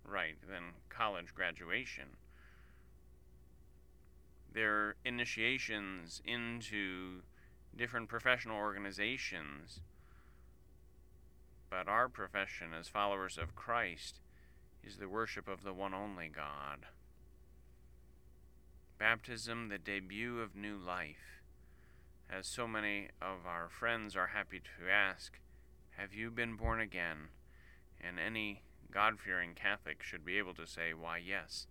rite 0.06 0.38
than 0.48 0.74
college 0.90 1.34
graduation. 1.36 2.16
There 4.54 4.74
are 4.74 4.96
initiations 5.04 6.22
into 6.26 7.22
different 7.76 8.10
professional 8.10 8.58
organizations. 8.58 9.82
But 11.70 11.88
our 11.88 12.08
profession 12.08 12.74
as 12.74 12.88
followers 12.88 13.38
of 13.38 13.56
Christ 13.56 14.20
is 14.84 14.98
the 14.98 15.10
worship 15.10 15.48
of 15.48 15.64
the 15.64 15.74
one 15.74 15.94
only 15.94 16.30
God. 16.30 16.86
Baptism, 19.00 19.70
the 19.70 19.78
debut 19.78 20.42
of 20.42 20.56
new 20.56 20.76
life. 20.76 21.44
As 22.30 22.48
so 22.48 22.68
many 22.68 23.10
of 23.22 23.46
our 23.46 23.70
friends 23.70 24.16
are 24.16 24.28
happy 24.28 24.60
to 24.60 24.90
ask, 24.92 25.40
Have 25.98 26.16
you 26.16 26.32
been 26.32 26.56
born 26.56 26.82
again? 26.82 27.30
And 28.02 28.20
any 28.20 28.64
God 28.92 29.20
fearing 29.20 29.54
Catholic 29.54 30.02
should 30.02 30.26
be 30.26 30.40
able 30.40 30.56
to 30.56 30.66
say, 30.66 30.96
Why, 30.96 31.18
yes. 31.18 31.68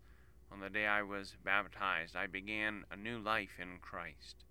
On 0.53 0.61
the 0.61 0.71
day 0.71 0.87
I 0.87 1.03
was 1.03 1.37
baptized, 1.45 2.15
I 2.15 2.29
began 2.29 2.85
a 2.93 2.97
new 2.97 3.19
life 3.19 3.59
in 3.61 3.79
Christ. 3.81 4.45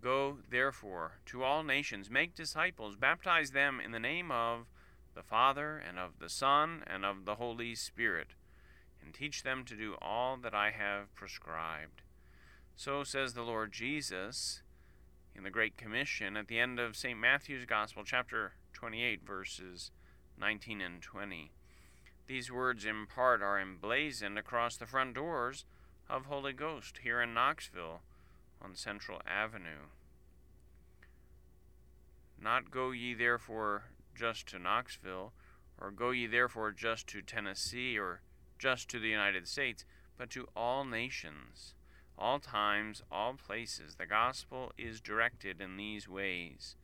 Go, 0.00 0.38
therefore, 0.48 1.18
to 1.26 1.42
all 1.44 1.62
nations, 1.62 2.08
make 2.08 2.34
disciples, 2.34 2.96
baptize 2.96 3.50
them 3.50 3.78
in 3.78 3.92
the 3.92 4.00
name 4.00 4.30
of 4.30 4.68
the 5.14 5.22
Father, 5.22 5.76
and 5.76 5.98
of 5.98 6.18
the 6.18 6.30
Son, 6.30 6.82
and 6.86 7.04
of 7.04 7.26
the 7.26 7.34
Holy 7.34 7.74
Spirit, 7.74 8.28
and 9.04 9.14
teach 9.14 9.42
them 9.42 9.64
to 9.64 9.74
do 9.74 9.94
all 10.00 10.36
that 10.36 10.54
I 10.54 10.70
have 10.70 11.14
prescribed. 11.14 12.02
So 12.76 13.04
says 13.04 13.34
the 13.34 13.42
Lord 13.42 13.72
Jesus 13.72 14.62
in 15.34 15.42
the 15.42 15.50
Great 15.50 15.76
Commission 15.76 16.36
at 16.36 16.48
the 16.48 16.58
end 16.58 16.78
of 16.78 16.96
St. 16.96 17.18
Matthew's 17.18 17.66
Gospel, 17.66 18.02
chapter 18.04 18.52
28, 18.72 19.20
verses 19.26 19.90
19 20.38 20.80
and 20.80 21.02
20. 21.02 21.50
These 22.26 22.52
words 22.52 22.84
in 22.84 23.06
part 23.06 23.42
are 23.42 23.60
emblazoned 23.60 24.38
across 24.38 24.76
the 24.76 24.86
front 24.86 25.14
doors 25.14 25.64
of 26.08 26.26
Holy 26.26 26.52
Ghost 26.52 27.00
here 27.02 27.20
in 27.20 27.34
Knoxville 27.34 28.00
on 28.62 28.74
Central 28.74 29.20
Avenue. 29.26 29.88
Not 32.42 32.70
go 32.70 32.90
ye 32.90 33.14
therefore 33.14 33.84
just 34.14 34.46
to 34.48 34.58
Knoxville, 34.58 35.32
or 35.80 35.90
go 35.90 36.10
ye 36.10 36.26
therefore 36.26 36.72
just 36.72 37.06
to 37.08 37.22
Tennessee, 37.22 37.98
or 37.98 38.20
just 38.60 38.88
to 38.90 39.00
the 39.00 39.08
United 39.08 39.48
States, 39.48 39.84
but 40.18 40.30
to 40.30 40.46
all 40.54 40.84
nations, 40.84 41.74
all 42.18 42.38
times, 42.38 43.02
all 43.10 43.34
places. 43.34 43.96
The 43.96 44.06
gospel 44.06 44.70
is 44.76 45.00
directed 45.00 45.60
in 45.60 45.76
these 45.76 46.08
ways. 46.08 46.76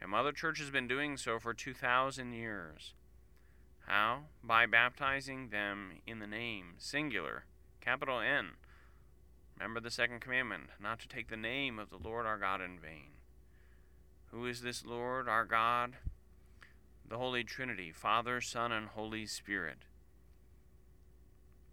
And 0.00 0.10
Mother 0.10 0.32
Church 0.32 0.60
has 0.60 0.70
been 0.70 0.86
doing 0.86 1.16
so 1.16 1.38
for 1.38 1.54
2,000 1.54 2.32
years. 2.34 2.92
How? 3.86 4.24
By 4.44 4.66
baptizing 4.66 5.48
them 5.48 5.92
in 6.06 6.18
the 6.18 6.26
name, 6.26 6.74
singular, 6.76 7.46
capital 7.80 8.20
N. 8.20 8.50
Remember 9.58 9.80
the 9.80 9.90
second 9.90 10.20
commandment, 10.20 10.64
not 10.80 11.00
to 11.00 11.08
take 11.08 11.28
the 11.28 11.36
name 11.36 11.78
of 11.78 11.88
the 11.88 11.96
Lord 11.96 12.26
our 12.26 12.38
God 12.38 12.60
in 12.60 12.78
vain. 12.78 13.16
Who 14.30 14.44
is 14.44 14.60
this 14.60 14.84
Lord 14.84 15.26
our 15.26 15.46
God? 15.46 15.94
The 17.08 17.16
Holy 17.16 17.42
Trinity, 17.42 17.90
Father, 17.90 18.42
Son, 18.42 18.70
and 18.70 18.88
Holy 18.88 19.24
Spirit. 19.24 19.78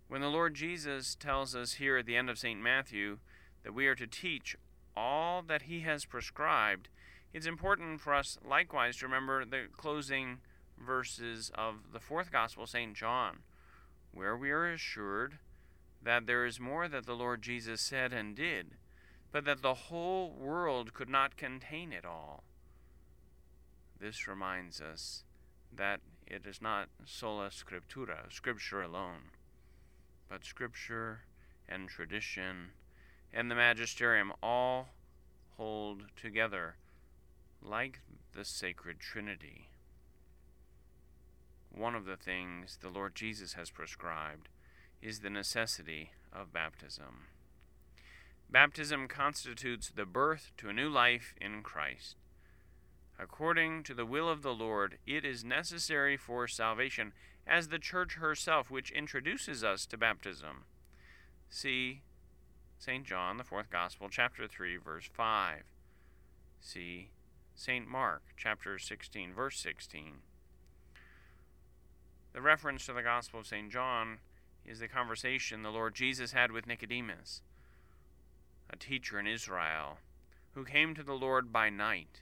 When 0.07 0.21
the 0.21 0.29
Lord 0.29 0.53
Jesus 0.53 1.15
tells 1.15 1.55
us 1.55 1.73
here 1.73 1.97
at 1.97 2.05
the 2.05 2.15
end 2.15 2.29
of 2.29 2.37
St. 2.37 2.61
Matthew 2.61 3.17
that 3.63 3.73
we 3.73 3.87
are 3.87 3.95
to 3.95 4.05
teach 4.05 4.55
all 4.95 5.41
that 5.41 5.63
he 5.63 5.81
has 5.81 6.05
prescribed, 6.05 6.89
it's 7.33 7.47
important 7.47 7.99
for 7.99 8.13
us 8.13 8.37
likewise 8.47 8.97
to 8.97 9.05
remember 9.05 9.43
the 9.43 9.63
closing 9.75 10.37
verses 10.77 11.51
of 11.55 11.91
the 11.91 11.99
fourth 11.99 12.31
Gospel, 12.31 12.67
St. 12.67 12.95
John, 12.95 13.39
where 14.13 14.37
we 14.37 14.51
are 14.51 14.71
assured 14.71 15.39
that 16.03 16.27
there 16.27 16.45
is 16.45 16.59
more 16.59 16.87
that 16.87 17.07
the 17.07 17.15
Lord 17.15 17.41
Jesus 17.41 17.81
said 17.81 18.13
and 18.13 18.35
did, 18.35 18.75
but 19.31 19.43
that 19.45 19.63
the 19.63 19.73
whole 19.73 20.29
world 20.29 20.93
could 20.93 21.09
not 21.09 21.35
contain 21.35 21.91
it 21.91 22.05
all. 22.05 22.43
This 23.99 24.27
reminds 24.27 24.79
us 24.79 25.23
that 25.75 25.99
it 26.27 26.45
is 26.45 26.61
not 26.61 26.89
sola 27.05 27.49
scriptura, 27.49 28.31
scripture 28.31 28.83
alone, 28.83 29.31
but 30.29 30.45
scripture 30.45 31.21
and 31.67 31.89
tradition 31.89 32.69
and 33.33 33.49
the 33.49 33.55
magisterium 33.55 34.31
all 34.41 34.89
hold 35.57 36.03
together 36.15 36.75
like 37.61 37.99
the 38.33 38.45
sacred 38.45 38.99
Trinity 38.99 39.69
one 41.77 41.95
of 41.95 42.05
the 42.05 42.15
things 42.15 42.77
the 42.81 42.89
Lord 42.89 43.15
Jesus 43.15 43.53
has 43.53 43.69
prescribed 43.69 44.47
is 45.01 45.19
the 45.19 45.29
necessity 45.29 46.11
of 46.31 46.53
baptism. 46.53 47.27
Baptism 48.49 49.07
constitutes 49.07 49.91
the 49.93 50.05
birth 50.05 50.51
to 50.57 50.69
a 50.69 50.73
new 50.73 50.89
life 50.89 51.33
in 51.39 51.61
Christ. 51.63 52.15
According 53.19 53.83
to 53.83 53.93
the 53.93 54.05
will 54.05 54.29
of 54.29 54.41
the 54.41 54.53
Lord, 54.53 54.97
it 55.05 55.25
is 55.25 55.43
necessary 55.43 56.15
for 56.15 56.47
salvation, 56.47 57.13
as 57.47 57.67
the 57.67 57.79
Church 57.79 58.15
herself, 58.15 58.71
which 58.71 58.91
introduces 58.91 59.63
us 59.63 59.85
to 59.85 59.97
baptism. 59.97 60.65
See 61.49 62.01
St. 62.77 63.05
John, 63.05 63.37
the 63.37 63.43
fourth 63.43 63.69
Gospel, 63.69 64.09
chapter 64.09 64.47
3, 64.47 64.77
verse 64.77 65.09
5. 65.11 65.63
See 66.59 67.09
St. 67.55 67.87
Mark, 67.87 68.21
chapter 68.35 68.77
16, 68.77 69.33
verse 69.33 69.59
16. 69.59 70.15
The 72.33 72.41
reference 72.41 72.85
to 72.85 72.93
the 72.93 73.01
Gospel 73.01 73.39
of 73.39 73.47
St. 73.47 73.71
John 73.71 74.17
is 74.65 74.79
the 74.79 74.87
conversation 74.87 75.61
the 75.61 75.71
Lord 75.71 75.95
Jesus 75.95 76.33
had 76.33 76.51
with 76.51 76.67
Nicodemus, 76.67 77.41
a 78.69 78.75
teacher 78.75 79.19
in 79.19 79.27
Israel, 79.27 79.99
who 80.53 80.65
came 80.65 80.95
to 80.95 81.03
the 81.03 81.13
Lord 81.13 81.53
by 81.53 81.69
night. 81.69 82.21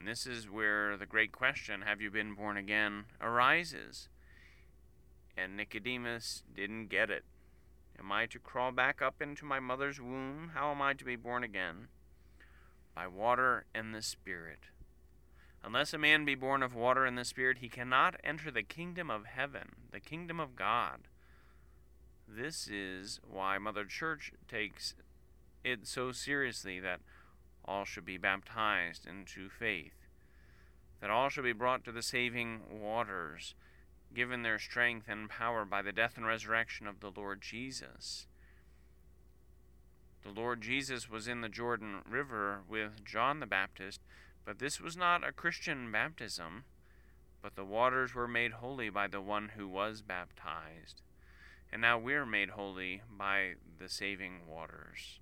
And 0.00 0.08
this 0.08 0.26
is 0.26 0.48
where 0.48 0.96
the 0.96 1.04
great 1.04 1.30
question, 1.30 1.82
Have 1.82 2.00
you 2.00 2.10
been 2.10 2.34
born 2.34 2.56
again? 2.56 3.04
arises. 3.20 4.08
And 5.36 5.56
Nicodemus 5.56 6.42
didn't 6.56 6.86
get 6.88 7.10
it. 7.10 7.24
Am 7.98 8.10
I 8.10 8.24
to 8.26 8.38
crawl 8.38 8.72
back 8.72 9.02
up 9.02 9.20
into 9.20 9.44
my 9.44 9.60
mother's 9.60 10.00
womb? 10.00 10.52
How 10.54 10.70
am 10.70 10.80
I 10.80 10.94
to 10.94 11.04
be 11.04 11.16
born 11.16 11.44
again? 11.44 11.88
By 12.94 13.06
water 13.08 13.66
and 13.74 13.94
the 13.94 14.00
Spirit. 14.00 14.70
Unless 15.62 15.92
a 15.92 15.98
man 15.98 16.24
be 16.24 16.34
born 16.34 16.62
of 16.62 16.74
water 16.74 17.04
and 17.04 17.18
the 17.18 17.24
Spirit, 17.24 17.58
he 17.58 17.68
cannot 17.68 18.16
enter 18.24 18.50
the 18.50 18.62
kingdom 18.62 19.10
of 19.10 19.26
heaven, 19.26 19.68
the 19.92 20.00
kingdom 20.00 20.40
of 20.40 20.56
God. 20.56 21.08
This 22.26 22.68
is 22.68 23.20
why 23.30 23.58
Mother 23.58 23.84
Church 23.84 24.32
takes 24.48 24.94
it 25.62 25.86
so 25.86 26.10
seriously 26.10 26.80
that 26.80 27.00
all 27.64 27.84
should 27.84 28.04
be 28.04 28.18
baptized 28.18 29.06
into 29.06 29.48
faith, 29.48 30.06
that 31.00 31.10
all 31.10 31.28
should 31.28 31.44
be 31.44 31.52
brought 31.52 31.84
to 31.84 31.92
the 31.92 32.02
saving 32.02 32.60
waters, 32.70 33.54
given 34.14 34.42
their 34.42 34.58
strength 34.58 35.06
and 35.08 35.28
power 35.28 35.64
by 35.64 35.82
the 35.82 35.92
death 35.92 36.16
and 36.16 36.26
resurrection 36.26 36.86
of 36.86 37.00
the 37.00 37.10
Lord 37.10 37.40
Jesus. 37.40 38.26
The 40.22 40.30
Lord 40.30 40.60
Jesus 40.60 41.08
was 41.08 41.26
in 41.26 41.40
the 41.40 41.48
Jordan 41.48 42.02
River 42.08 42.60
with 42.68 43.04
John 43.04 43.40
the 43.40 43.46
Baptist 43.46 44.00
but 44.44 44.58
this 44.58 44.80
was 44.80 44.96
not 44.96 45.26
a 45.26 45.32
Christian 45.32 45.92
baptism, 45.92 46.64
but 47.42 47.54
the 47.56 47.64
waters 47.64 48.14
were 48.14 48.28
made 48.28 48.52
holy 48.52 48.90
by 48.90 49.06
the 49.06 49.20
one 49.20 49.50
who 49.56 49.68
was 49.68 50.02
baptized. 50.02 51.02
And 51.72 51.82
now 51.82 51.98
we're 51.98 52.26
made 52.26 52.50
holy 52.50 53.02
by 53.08 53.54
the 53.78 53.88
saving 53.88 54.48
waters. 54.48 55.20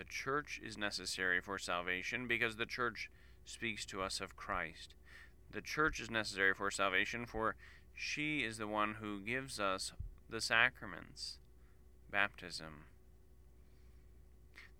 The 0.00 0.04
church 0.04 0.58
is 0.64 0.78
necessary 0.78 1.42
for 1.42 1.58
salvation 1.58 2.26
because 2.26 2.56
the 2.56 2.64
church 2.64 3.10
speaks 3.44 3.84
to 3.84 4.00
us 4.00 4.18
of 4.18 4.34
Christ. 4.34 4.94
The 5.50 5.60
church 5.60 6.00
is 6.00 6.10
necessary 6.10 6.54
for 6.54 6.70
salvation, 6.70 7.26
for 7.26 7.54
she 7.92 8.42
is 8.42 8.56
the 8.56 8.66
one 8.66 8.94
who 8.94 9.20
gives 9.20 9.60
us 9.60 9.92
the 10.26 10.40
sacraments, 10.40 11.36
baptism, 12.10 12.86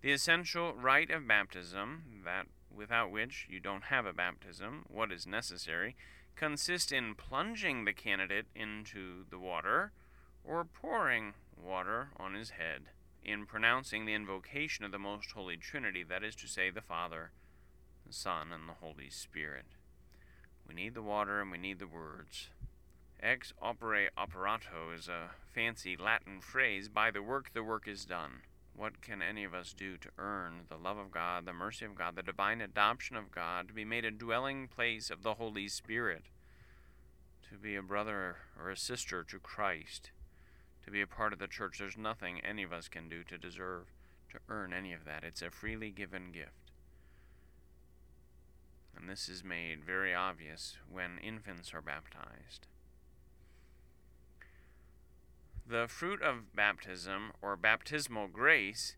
the 0.01 0.11
essential 0.11 0.73
rite 0.73 1.11
of 1.11 1.27
baptism, 1.27 2.23
that 2.25 2.47
without 2.75 3.11
which 3.11 3.45
you 3.47 3.59
don't 3.59 3.83
have 3.93 4.07
a 4.07 4.13
baptism, 4.13 4.85
what 4.87 5.11
is 5.11 5.27
necessary, 5.27 5.95
consists 6.35 6.91
in 6.91 7.13
plunging 7.13 7.85
the 7.85 7.93
candidate 7.93 8.47
into 8.55 9.25
the 9.29 9.37
water 9.37 9.91
or 10.43 10.65
pouring 10.65 11.35
water 11.55 12.09
on 12.17 12.33
his 12.33 12.49
head, 12.51 12.87
in 13.23 13.45
pronouncing 13.45 14.05
the 14.05 14.13
invocation 14.13 14.83
of 14.83 14.91
the 14.91 14.99
Most 14.99 15.31
Holy 15.31 15.57
Trinity, 15.57 16.03
that 16.03 16.23
is 16.23 16.35
to 16.37 16.47
say, 16.47 16.69
the 16.69 16.81
Father, 16.81 17.31
the 18.05 18.13
Son, 18.13 18.51
and 18.51 18.67
the 18.67 18.73
Holy 18.81 19.09
Spirit. 19.09 19.65
We 20.67 20.73
need 20.73 20.93
the 20.93 21.01
water 21.01 21.41
and 21.41 21.51
we 21.51 21.57
need 21.57 21.79
the 21.79 21.87
words. 21.87 22.49
Ex 23.21 23.53
opere 23.61 24.09
operato 24.17 24.91
is 24.97 25.07
a 25.07 25.31
fancy 25.53 25.95
Latin 25.95 26.41
phrase. 26.41 26.89
By 26.89 27.11
the 27.11 27.21
work, 27.21 27.51
the 27.53 27.63
work 27.63 27.87
is 27.87 28.05
done. 28.05 28.41
What 28.75 29.01
can 29.01 29.21
any 29.21 29.43
of 29.43 29.53
us 29.53 29.73
do 29.73 29.97
to 29.97 30.09
earn 30.17 30.61
the 30.69 30.77
love 30.77 30.97
of 30.97 31.11
God, 31.11 31.45
the 31.45 31.53
mercy 31.53 31.85
of 31.85 31.93
God, 31.93 32.15
the 32.15 32.23
divine 32.23 32.61
adoption 32.61 33.15
of 33.15 33.31
God, 33.31 33.67
to 33.67 33.73
be 33.73 33.85
made 33.85 34.05
a 34.05 34.11
dwelling 34.11 34.67
place 34.67 35.11
of 35.11 35.21
the 35.21 35.35
Holy 35.35 35.67
Spirit, 35.67 36.23
to 37.49 37.57
be 37.57 37.75
a 37.75 37.83
brother 37.83 38.37
or 38.57 38.71
a 38.71 38.77
sister 38.77 39.23
to 39.23 39.37
Christ, 39.37 40.11
to 40.83 40.91
be 40.91 41.01
a 41.01 41.07
part 41.07 41.33
of 41.33 41.39
the 41.39 41.47
church? 41.47 41.77
There's 41.79 41.97
nothing 41.97 42.39
any 42.41 42.63
of 42.63 42.73
us 42.73 42.87
can 42.87 43.09
do 43.09 43.23
to 43.23 43.37
deserve, 43.37 43.87
to 44.31 44.39
earn 44.49 44.73
any 44.73 44.93
of 44.93 45.05
that. 45.05 45.23
It's 45.23 45.41
a 45.41 45.51
freely 45.51 45.91
given 45.91 46.31
gift. 46.31 46.71
And 48.95 49.09
this 49.09 49.29
is 49.29 49.43
made 49.43 49.83
very 49.83 50.13
obvious 50.13 50.77
when 50.89 51.17
infants 51.23 51.73
are 51.73 51.81
baptized. 51.81 52.67
The 55.67 55.87
fruit 55.87 56.21
of 56.21 56.53
baptism, 56.55 57.31
or 57.41 57.55
baptismal 57.55 58.27
grace, 58.27 58.95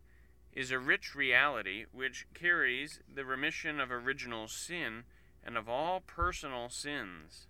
is 0.52 0.70
a 0.70 0.78
rich 0.78 1.14
reality 1.14 1.84
which 1.92 2.26
carries 2.34 3.00
the 3.12 3.24
remission 3.24 3.80
of 3.80 3.90
original 3.90 4.48
sin 4.48 5.04
and 5.44 5.56
of 5.56 5.68
all 5.68 6.00
personal 6.00 6.68
sins. 6.68 7.46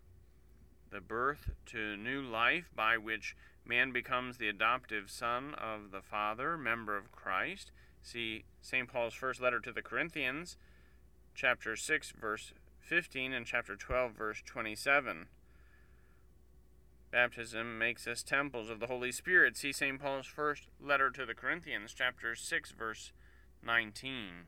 The 0.90 1.00
birth 1.00 1.50
to 1.66 1.96
new 1.96 2.22
life 2.22 2.70
by 2.74 2.98
which 2.98 3.36
man 3.66 3.92
becomes 3.92 4.36
the 4.36 4.48
adoptive 4.48 5.10
son 5.10 5.54
of 5.54 5.90
the 5.90 6.02
Father, 6.02 6.56
member 6.56 6.96
of 6.96 7.12
Christ. 7.12 7.70
See 8.02 8.44
St. 8.60 8.88
Paul's 8.88 9.14
first 9.14 9.40
letter 9.40 9.60
to 9.60 9.72
the 9.72 9.82
Corinthians, 9.82 10.56
chapter 11.34 11.74
6, 11.74 12.12
verse 12.20 12.52
15, 12.80 13.32
and 13.32 13.46
chapter 13.46 13.76
12, 13.76 14.12
verse 14.12 14.42
27. 14.44 15.26
Baptism 17.10 17.78
makes 17.78 18.06
us 18.06 18.22
temples 18.22 18.68
of 18.68 18.80
the 18.80 18.88
Holy 18.88 19.12
Spirit. 19.12 19.56
See 19.56 19.72
St. 19.72 20.00
Paul's 20.00 20.26
first 20.26 20.68
letter 20.80 21.10
to 21.10 21.24
the 21.24 21.34
Corinthians, 21.34 21.94
chapter 21.94 22.34
6, 22.34 22.72
verse 22.72 23.12
19. 23.64 24.46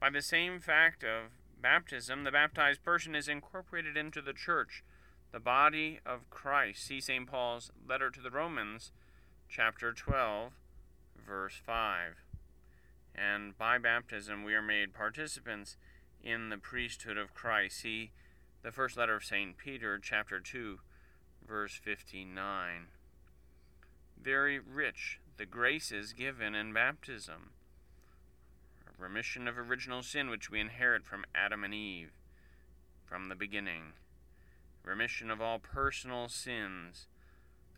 By 0.00 0.10
the 0.10 0.22
same 0.22 0.60
fact 0.60 1.04
of 1.04 1.32
baptism, 1.60 2.24
the 2.24 2.30
baptized 2.30 2.82
person 2.82 3.14
is 3.14 3.28
incorporated 3.28 3.96
into 3.96 4.22
the 4.22 4.32
church, 4.32 4.82
the 5.32 5.40
body 5.40 6.00
of 6.04 6.28
Christ. 6.30 6.84
See 6.84 7.00
St. 7.00 7.26
Paul's 7.26 7.70
letter 7.88 8.10
to 8.10 8.20
the 8.20 8.30
Romans, 8.30 8.92
chapter 9.48 9.92
12, 9.92 10.52
verse 11.26 11.54
5. 11.64 12.24
And 13.14 13.56
by 13.56 13.78
baptism, 13.78 14.44
we 14.44 14.54
are 14.54 14.62
made 14.62 14.94
participants 14.94 15.76
in 16.22 16.48
the 16.48 16.58
priesthood 16.58 17.16
of 17.16 17.34
Christ. 17.34 17.80
See 17.80 18.10
the 18.62 18.72
first 18.72 18.96
letter 18.96 19.14
of 19.14 19.24
St. 19.24 19.56
Peter, 19.56 19.98
chapter 19.98 20.40
2, 20.40 20.78
verse 21.46 21.74
59. 21.74 22.88
Very 24.22 24.58
rich 24.58 25.20
the 25.38 25.46
graces 25.46 26.12
given 26.12 26.54
in 26.54 26.72
baptism. 26.72 27.50
Remission 28.98 29.48
of 29.48 29.56
original 29.56 30.02
sin 30.02 30.28
which 30.28 30.50
we 30.50 30.60
inherit 30.60 31.06
from 31.06 31.24
Adam 31.34 31.64
and 31.64 31.72
Eve 31.72 32.12
from 33.06 33.30
the 33.30 33.34
beginning. 33.34 33.94
Remission 34.84 35.30
of 35.30 35.40
all 35.40 35.58
personal 35.58 36.28
sins. 36.28 37.06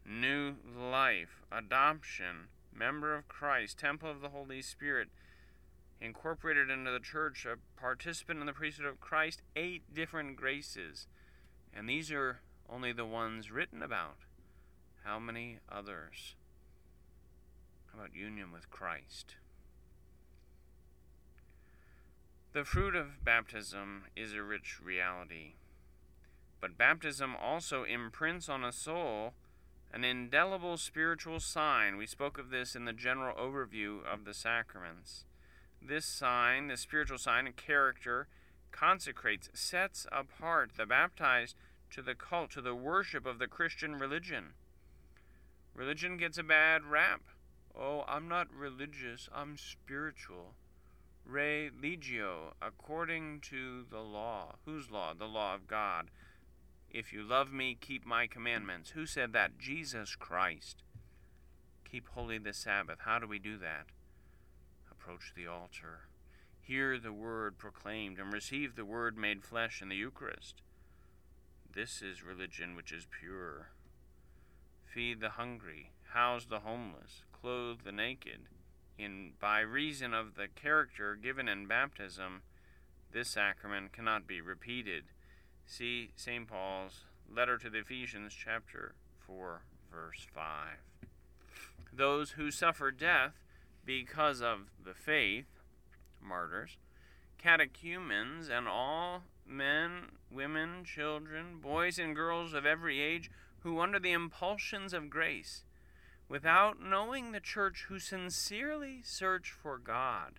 New 0.06 0.54
life, 0.76 1.42
adoption, 1.50 2.48
member 2.74 3.14
of 3.14 3.28
Christ, 3.28 3.78
temple 3.78 4.10
of 4.10 4.20
the 4.20 4.30
Holy 4.30 4.62
Spirit, 4.62 5.08
incorporated 6.00 6.70
into 6.70 6.90
the 6.90 6.98
church, 6.98 7.46
a 7.46 7.56
participant 7.80 8.40
in 8.40 8.46
the 8.46 8.52
priesthood 8.52 8.86
of 8.86 9.00
Christ, 9.00 9.42
eight 9.54 9.82
different 9.94 10.36
graces. 10.36 11.06
And 11.74 11.88
these 11.88 12.10
are 12.10 12.40
only 12.68 12.92
the 12.92 13.04
ones 13.04 13.50
written 13.50 13.82
about. 13.82 14.16
How 15.04 15.18
many 15.18 15.58
others? 15.70 16.34
How 17.86 18.00
about 18.00 18.14
union 18.14 18.52
with 18.52 18.70
Christ? 18.70 19.36
The 22.52 22.64
fruit 22.64 22.94
of 22.94 23.24
baptism 23.24 24.04
is 24.14 24.34
a 24.34 24.42
rich 24.42 24.78
reality, 24.82 25.54
but 26.62 26.78
baptism 26.78 27.34
also 27.36 27.82
imprints 27.82 28.48
on 28.48 28.62
a 28.62 28.72
soul 28.72 29.34
an 29.92 30.04
indelible 30.04 30.78
spiritual 30.78 31.38
sign. 31.38 31.98
We 31.98 32.06
spoke 32.06 32.38
of 32.38 32.48
this 32.48 32.74
in 32.74 32.86
the 32.86 32.94
general 32.94 33.36
overview 33.36 33.98
of 34.02 34.24
the 34.24 34.32
sacraments. 34.32 35.24
This 35.82 36.06
sign, 36.06 36.68
the 36.68 36.78
spiritual 36.78 37.18
sign 37.18 37.46
and 37.46 37.56
character, 37.56 38.28
consecrates, 38.70 39.50
sets 39.52 40.06
apart 40.10 40.70
the 40.78 40.86
baptized 40.86 41.56
to 41.90 42.00
the 42.00 42.14
cult, 42.14 42.50
to 42.52 42.62
the 42.62 42.74
worship 42.74 43.26
of 43.26 43.38
the 43.38 43.48
Christian 43.48 43.96
religion. 43.96 44.54
Religion 45.74 46.16
gets 46.16 46.38
a 46.38 46.42
bad 46.42 46.84
rap. 46.84 47.22
Oh, 47.78 48.04
I'm 48.06 48.28
not 48.28 48.48
religious, 48.54 49.28
I'm 49.34 49.58
spiritual. 49.58 50.54
Re 51.26 51.70
legio, 51.70 52.54
according 52.62 53.40
to 53.50 53.84
the 53.90 54.00
law. 54.00 54.54
Whose 54.64 54.90
law? 54.90 55.12
The 55.12 55.26
law 55.26 55.54
of 55.54 55.66
God. 55.66 56.08
If 56.92 57.10
you 57.10 57.22
love 57.22 57.50
me, 57.50 57.74
keep 57.80 58.04
my 58.04 58.26
commandments. 58.26 58.90
Who 58.90 59.06
said 59.06 59.32
that? 59.32 59.58
Jesus 59.58 60.14
Christ. 60.14 60.82
Keep 61.90 62.08
holy 62.08 62.36
the 62.36 62.52
Sabbath. 62.52 62.98
How 63.06 63.18
do 63.18 63.26
we 63.26 63.38
do 63.38 63.56
that? 63.58 63.86
Approach 64.90 65.32
the 65.34 65.46
altar. 65.46 66.00
Hear 66.60 66.98
the 66.98 67.12
word 67.12 67.56
proclaimed 67.56 68.18
and 68.18 68.30
receive 68.30 68.76
the 68.76 68.84
word 68.84 69.16
made 69.16 69.42
flesh 69.42 69.80
in 69.80 69.88
the 69.88 69.96
Eucharist. 69.96 70.60
This 71.74 72.02
is 72.02 72.22
religion 72.22 72.76
which 72.76 72.92
is 72.92 73.06
pure. 73.20 73.70
Feed 74.84 75.20
the 75.20 75.30
hungry, 75.30 75.92
house 76.12 76.44
the 76.44 76.60
homeless, 76.60 77.22
clothe 77.32 77.78
the 77.84 77.92
naked. 77.92 78.48
In 78.98 79.32
by 79.40 79.60
reason 79.60 80.12
of 80.12 80.34
the 80.34 80.48
character 80.48 81.16
given 81.16 81.48
in 81.48 81.66
baptism, 81.66 82.42
this 83.10 83.30
sacrament 83.30 83.92
cannot 83.92 84.26
be 84.26 84.42
repeated. 84.42 85.04
See 85.72 86.10
St. 86.16 86.46
Paul's 86.46 87.06
letter 87.34 87.56
to 87.56 87.70
the 87.70 87.78
Ephesians, 87.78 88.34
chapter 88.34 88.92
4, 89.26 89.62
verse 89.90 90.26
5. 90.34 90.46
Those 91.90 92.32
who 92.32 92.50
suffer 92.50 92.90
death 92.90 93.32
because 93.86 94.42
of 94.42 94.68
the 94.84 94.92
faith, 94.92 95.46
martyrs, 96.20 96.76
catechumens, 97.38 98.50
and 98.50 98.68
all 98.68 99.22
men, 99.46 100.10
women, 100.30 100.84
children, 100.84 101.56
boys, 101.58 101.98
and 101.98 102.14
girls 102.14 102.52
of 102.52 102.66
every 102.66 103.00
age 103.00 103.30
who, 103.60 103.80
under 103.80 103.98
the 103.98 104.12
impulsions 104.12 104.92
of 104.92 105.08
grace, 105.08 105.64
without 106.28 106.82
knowing 106.82 107.32
the 107.32 107.40
church, 107.40 107.86
who 107.88 107.98
sincerely 107.98 109.00
search 109.02 109.50
for 109.50 109.78
God 109.78 110.34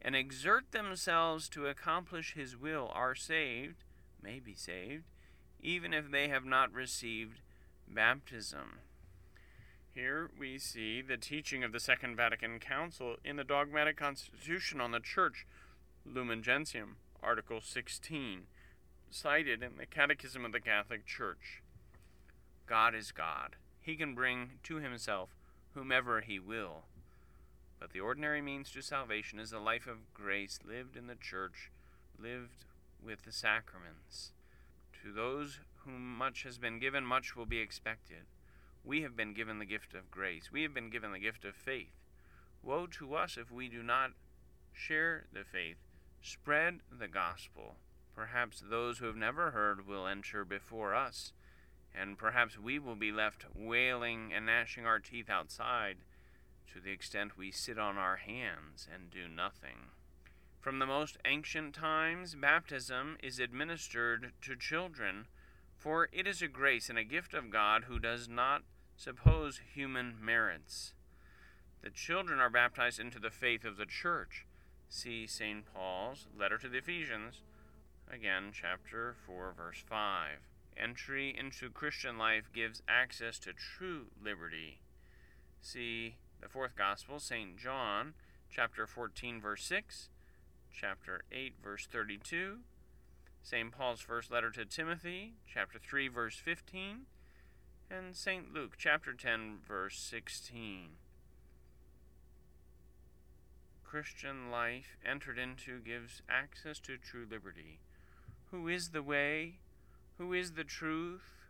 and 0.00 0.14
exert 0.14 0.70
themselves 0.70 1.48
to 1.48 1.66
accomplish 1.66 2.34
His 2.34 2.56
will, 2.56 2.92
are 2.94 3.16
saved, 3.16 3.82
may 4.26 4.40
be 4.40 4.54
saved, 4.54 5.04
even 5.62 5.94
if 5.94 6.10
they 6.10 6.28
have 6.28 6.44
not 6.44 6.72
received 6.72 7.40
baptism. 7.88 8.80
Here 9.94 10.30
we 10.38 10.58
see 10.58 11.00
the 11.00 11.16
teaching 11.16 11.62
of 11.62 11.72
the 11.72 11.80
Second 11.80 12.16
Vatican 12.16 12.58
Council 12.58 13.16
in 13.24 13.36
the 13.36 13.44
dogmatic 13.44 13.96
constitution 13.96 14.80
on 14.80 14.90
the 14.90 15.00
Church, 15.00 15.46
Lumen 16.04 16.42
Gentium. 16.42 16.96
Article 17.22 17.60
16, 17.62 18.42
cited 19.10 19.62
in 19.62 19.78
the 19.78 19.86
Catechism 19.86 20.44
of 20.44 20.52
the 20.52 20.60
Catholic 20.60 21.06
Church. 21.06 21.62
God 22.66 22.94
is 22.94 23.10
God. 23.10 23.56
He 23.80 23.96
can 23.96 24.14
bring 24.14 24.58
to 24.64 24.76
himself 24.76 25.30
whomever 25.74 26.20
he 26.20 26.38
will. 26.38 26.82
But 27.80 27.92
the 27.92 28.00
ordinary 28.00 28.42
means 28.42 28.70
to 28.72 28.82
salvation 28.82 29.38
is 29.38 29.52
a 29.52 29.58
life 29.58 29.86
of 29.86 30.12
grace 30.12 30.58
lived 30.66 30.96
in 30.96 31.06
the 31.06 31.14
church, 31.14 31.70
lived 32.20 32.64
with 33.06 33.22
the 33.22 33.32
sacraments. 33.32 34.32
To 35.02 35.12
those 35.12 35.60
whom 35.84 36.18
much 36.18 36.42
has 36.42 36.58
been 36.58 36.78
given, 36.78 37.04
much 37.04 37.36
will 37.36 37.46
be 37.46 37.60
expected. 37.60 38.26
We 38.84 39.02
have 39.02 39.16
been 39.16 39.32
given 39.32 39.58
the 39.58 39.64
gift 39.64 39.94
of 39.94 40.10
grace. 40.10 40.50
We 40.52 40.62
have 40.62 40.74
been 40.74 40.90
given 40.90 41.12
the 41.12 41.18
gift 41.18 41.44
of 41.44 41.54
faith. 41.54 41.94
Woe 42.62 42.86
to 42.98 43.14
us 43.14 43.36
if 43.36 43.50
we 43.50 43.68
do 43.68 43.82
not 43.82 44.10
share 44.74 45.26
the 45.32 45.44
faith 45.44 45.78
Spread 46.26 46.80
the 46.90 47.06
gospel. 47.06 47.76
Perhaps 48.12 48.60
those 48.68 48.98
who 48.98 49.06
have 49.06 49.16
never 49.16 49.52
heard 49.52 49.86
will 49.86 50.08
enter 50.08 50.44
before 50.44 50.92
us, 50.92 51.32
and 51.94 52.18
perhaps 52.18 52.58
we 52.58 52.80
will 52.80 52.96
be 52.96 53.12
left 53.12 53.46
wailing 53.54 54.32
and 54.34 54.46
gnashing 54.46 54.84
our 54.84 54.98
teeth 54.98 55.30
outside 55.30 55.98
to 56.72 56.80
the 56.80 56.90
extent 56.90 57.38
we 57.38 57.52
sit 57.52 57.78
on 57.78 57.96
our 57.96 58.16
hands 58.16 58.88
and 58.92 59.08
do 59.08 59.28
nothing. 59.28 59.92
From 60.66 60.80
the 60.80 60.84
most 60.86 61.16
ancient 61.24 61.76
times, 61.76 62.34
baptism 62.34 63.18
is 63.22 63.38
administered 63.38 64.32
to 64.42 64.56
children, 64.56 65.28
for 65.76 66.08
it 66.10 66.26
is 66.26 66.42
a 66.42 66.48
grace 66.48 66.90
and 66.90 66.98
a 66.98 67.04
gift 67.04 67.34
of 67.34 67.50
God 67.50 67.84
who 67.84 68.00
does 68.00 68.28
not 68.28 68.62
suppose 68.96 69.60
human 69.72 70.16
merits. 70.20 70.92
The 71.82 71.90
children 71.90 72.40
are 72.40 72.50
baptized 72.50 72.98
into 72.98 73.20
the 73.20 73.30
faith 73.30 73.64
of 73.64 73.76
the 73.76 73.86
church 73.86 74.44
See 74.88 75.28
St. 75.28 75.64
Paul's 75.72 76.26
letter 76.36 76.58
to 76.58 76.68
the 76.68 76.78
Ephesians, 76.78 77.42
again, 78.12 78.50
chapter 78.52 79.14
4, 79.24 79.54
verse 79.56 79.84
5. 79.88 80.38
Entry 80.76 81.32
into 81.38 81.70
Christian 81.70 82.18
life 82.18 82.50
gives 82.52 82.82
access 82.88 83.38
to 83.38 83.52
true 83.52 84.06
liberty. 84.20 84.80
See 85.60 86.16
the 86.42 86.48
fourth 86.48 86.74
gospel, 86.74 87.20
St. 87.20 87.56
John, 87.56 88.14
chapter 88.50 88.88
14, 88.88 89.40
verse 89.40 89.62
6, 89.62 90.08
chapter 90.78 91.22
8, 91.32 91.54
verse 91.62 91.88
32, 91.90 92.58
St. 93.42 93.72
Paul's 93.72 94.00
first 94.00 94.30
letter 94.30 94.50
to 94.50 94.66
Timothy, 94.66 95.32
chapter 95.46 95.78
3, 95.78 96.08
verse 96.08 96.36
15, 96.36 97.06
and 97.90 98.14
St. 98.14 98.52
Luke, 98.52 98.74
chapter 98.76 99.14
10, 99.14 99.58
verse 99.66 99.98
16. 99.98 100.88
Christian 103.84 104.50
life 104.50 104.98
entered 105.08 105.38
into 105.38 105.80
gives 105.80 106.20
access 106.28 106.78
to 106.80 106.98
true 106.98 107.26
liberty. 107.30 107.78
Who 108.50 108.68
is 108.68 108.90
the 108.90 109.02
way? 109.02 109.54
Who 110.18 110.34
is 110.34 110.52
the 110.52 110.64
truth? 110.64 111.46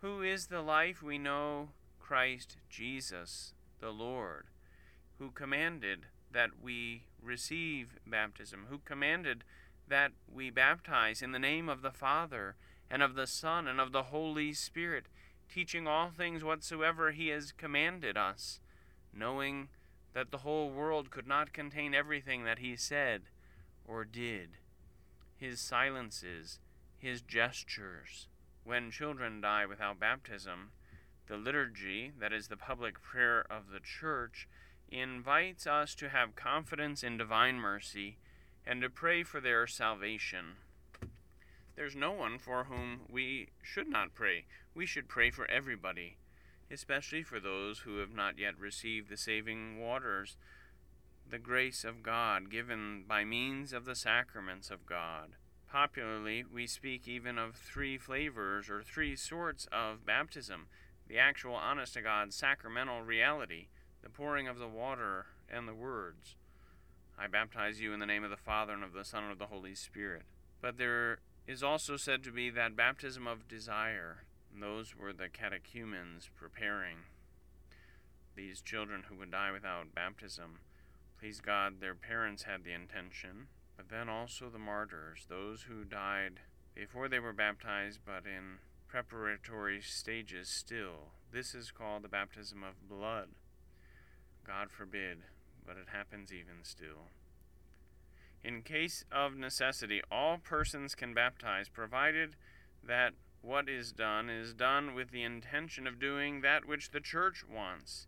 Who 0.00 0.22
is 0.22 0.46
the 0.46 0.62
life 0.62 1.02
we 1.02 1.18
know? 1.18 1.68
Christ 2.00 2.56
Jesus, 2.68 3.52
the 3.78 3.90
Lord, 3.90 4.46
who 5.18 5.30
commanded 5.30 6.06
that 6.32 6.50
we 6.60 7.02
receive 7.22 7.98
baptism, 8.06 8.66
who 8.68 8.78
commanded 8.84 9.44
that 9.88 10.12
we 10.32 10.50
baptize 10.50 11.22
in 11.22 11.32
the 11.32 11.38
name 11.38 11.68
of 11.68 11.82
the 11.82 11.90
Father, 11.90 12.56
and 12.90 13.02
of 13.02 13.14
the 13.14 13.26
Son, 13.26 13.68
and 13.68 13.80
of 13.80 13.92
the 13.92 14.04
Holy 14.04 14.52
Spirit, 14.52 15.06
teaching 15.48 15.86
all 15.86 16.10
things 16.10 16.44
whatsoever 16.44 17.10
he 17.10 17.28
has 17.28 17.52
commanded 17.52 18.16
us, 18.16 18.60
knowing 19.12 19.68
that 20.12 20.30
the 20.30 20.38
whole 20.38 20.70
world 20.70 21.10
could 21.10 21.26
not 21.26 21.52
contain 21.52 21.94
everything 21.94 22.44
that 22.44 22.58
he 22.58 22.76
said 22.76 23.22
or 23.86 24.04
did. 24.04 24.50
His 25.36 25.60
silences, 25.60 26.58
his 26.98 27.22
gestures. 27.22 28.28
When 28.64 28.90
children 28.90 29.40
die 29.40 29.66
without 29.66 29.98
baptism, 29.98 30.70
the 31.26 31.36
liturgy, 31.36 32.12
that 32.18 32.32
is 32.32 32.48
the 32.48 32.56
public 32.56 33.00
prayer 33.00 33.46
of 33.50 33.70
the 33.72 33.80
Church, 33.80 34.48
invites 34.90 35.66
us 35.66 35.94
to 35.96 36.08
have 36.08 36.36
confidence 36.36 37.02
in 37.02 37.16
divine 37.16 37.56
mercy 37.56 38.18
and 38.66 38.82
to 38.82 38.90
pray 38.90 39.22
for 39.22 39.40
their 39.40 39.66
salvation. 39.66 40.56
There's 41.76 41.96
no 41.96 42.12
one 42.12 42.38
for 42.38 42.64
whom 42.64 43.00
we 43.08 43.48
should 43.62 43.88
not 43.88 44.14
pray. 44.14 44.44
We 44.74 44.86
should 44.86 45.08
pray 45.08 45.30
for 45.30 45.50
everybody, 45.50 46.16
especially 46.70 47.22
for 47.22 47.40
those 47.40 47.80
who 47.80 47.98
have 47.98 48.14
not 48.14 48.38
yet 48.38 48.58
received 48.58 49.08
the 49.08 49.16
saving 49.16 49.80
waters, 49.80 50.36
the 51.28 51.38
grace 51.38 51.84
of 51.84 52.02
God 52.02 52.50
given 52.50 53.04
by 53.06 53.24
means 53.24 53.72
of 53.72 53.84
the 53.84 53.94
sacraments 53.94 54.70
of 54.70 54.86
God. 54.86 55.30
Popularly, 55.70 56.44
we 56.44 56.66
speak 56.66 57.06
even 57.06 57.38
of 57.38 57.54
three 57.54 57.96
flavors 57.96 58.68
or 58.68 58.82
three 58.82 59.14
sorts 59.14 59.68
of 59.72 60.04
baptism 60.04 60.66
the 61.10 61.18
actual 61.18 61.54
honest 61.54 61.94
to 61.94 62.02
God 62.02 62.32
sacramental 62.32 63.02
reality, 63.02 63.66
the 64.02 64.10
pouring 64.10 64.48
of 64.48 64.58
the 64.58 64.68
water, 64.68 65.26
and 65.48 65.66
the 65.66 65.74
words. 65.74 66.36
I 67.18 67.26
baptize 67.26 67.80
you 67.80 67.92
in 67.92 68.00
the 68.00 68.06
name 68.06 68.24
of 68.24 68.30
the 68.30 68.36
Father, 68.36 68.72
and 68.72 68.84
of 68.84 68.92
the 68.92 69.04
Son, 69.04 69.24
and 69.24 69.32
of 69.32 69.38
the 69.38 69.46
Holy 69.46 69.74
Spirit. 69.74 70.22
But 70.60 70.78
there 70.78 71.18
is 71.46 71.62
also 71.62 71.96
said 71.96 72.22
to 72.24 72.32
be 72.32 72.50
that 72.50 72.76
baptism 72.76 73.26
of 73.26 73.48
desire. 73.48 74.24
And 74.52 74.62
those 74.62 74.96
were 74.96 75.12
the 75.12 75.28
catechumens 75.28 76.30
preparing 76.36 76.98
these 78.36 78.60
children 78.60 79.04
who 79.08 79.16
would 79.16 79.30
die 79.30 79.52
without 79.52 79.94
baptism. 79.94 80.60
Please 81.18 81.40
God, 81.40 81.80
their 81.80 81.94
parents 81.94 82.44
had 82.44 82.64
the 82.64 82.72
intention, 82.72 83.48
but 83.76 83.90
then 83.90 84.08
also 84.08 84.48
the 84.48 84.58
martyrs, 84.58 85.26
those 85.28 85.62
who 85.62 85.84
died 85.84 86.40
before 86.74 87.08
they 87.08 87.18
were 87.18 87.32
baptized, 87.32 88.00
but 88.06 88.24
in 88.24 88.58
preparatory 88.88 89.80
stages 89.80 90.48
still. 90.48 91.12
This 91.32 91.54
is 91.54 91.70
called 91.70 92.02
the 92.02 92.08
baptism 92.08 92.62
of 92.62 92.88
blood. 92.88 93.28
God 94.46 94.70
forbid, 94.70 95.18
but 95.66 95.76
it 95.76 95.88
happens 95.92 96.32
even 96.32 96.62
still. 96.62 97.08
In 98.42 98.62
case 98.62 99.04
of 99.12 99.36
necessity, 99.36 100.00
all 100.10 100.38
persons 100.38 100.94
can 100.94 101.12
baptize, 101.12 101.68
provided 101.68 102.36
that 102.82 103.12
what 103.42 103.68
is 103.68 103.92
done 103.92 104.28
is 104.30 104.54
done 104.54 104.94
with 104.94 105.10
the 105.10 105.22
intention 105.22 105.86
of 105.86 105.98
doing 105.98 106.40
that 106.40 106.66
which 106.66 106.90
the 106.90 107.00
church 107.00 107.44
wants. 107.48 108.06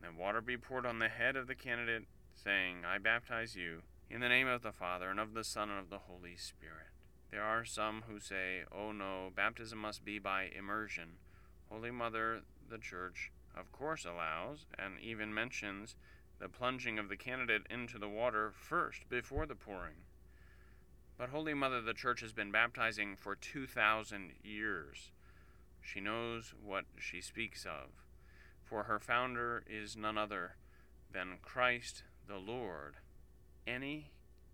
Then 0.00 0.16
water 0.16 0.40
be 0.40 0.56
poured 0.56 0.86
on 0.86 0.98
the 0.98 1.08
head 1.08 1.36
of 1.36 1.46
the 1.46 1.54
candidate, 1.54 2.04
saying, 2.34 2.84
I 2.86 2.98
baptize 2.98 3.56
you 3.56 3.82
in 4.10 4.20
the 4.20 4.28
name 4.28 4.46
of 4.46 4.62
the 4.62 4.72
Father, 4.72 5.10
and 5.10 5.20
of 5.20 5.34
the 5.34 5.44
Son, 5.44 5.70
and 5.70 5.78
of 5.78 5.90
the 5.90 5.98
Holy 5.98 6.36
Spirit. 6.36 6.92
There 7.30 7.42
are 7.42 7.64
some 7.64 8.04
who 8.08 8.20
say, 8.20 8.62
oh 8.72 8.92
no, 8.92 9.30
baptism 9.34 9.78
must 9.78 10.04
be 10.04 10.18
by 10.18 10.48
immersion. 10.56 11.18
Holy 11.68 11.90
Mother, 11.90 12.40
the 12.70 12.78
Church, 12.78 13.30
of 13.58 13.72
course 13.72 14.04
allows, 14.04 14.66
and 14.78 15.00
even 15.00 15.34
mentions, 15.34 15.96
the 16.38 16.48
plunging 16.48 16.98
of 16.98 17.08
the 17.08 17.16
candidate 17.16 17.66
into 17.68 17.98
the 17.98 18.08
water 18.08 18.52
first 18.54 19.08
before 19.08 19.46
the 19.46 19.54
pouring. 19.54 20.04
But 21.16 21.30
Holy 21.30 21.54
Mother, 21.54 21.80
the 21.80 21.94
Church 21.94 22.20
has 22.20 22.32
been 22.32 22.52
baptizing 22.52 23.16
for 23.16 23.34
2,000 23.34 24.32
years. 24.44 25.10
She 25.82 26.00
knows 26.00 26.54
what 26.62 26.84
she 26.98 27.20
speaks 27.20 27.64
of, 27.64 28.04
for 28.62 28.84
her 28.84 29.00
founder 29.00 29.64
is 29.68 29.96
none 29.96 30.16
other 30.16 30.54
than 31.12 31.38
Christ 31.42 32.04
the 32.28 32.36
Lord. 32.36 32.96
Any 33.66 34.12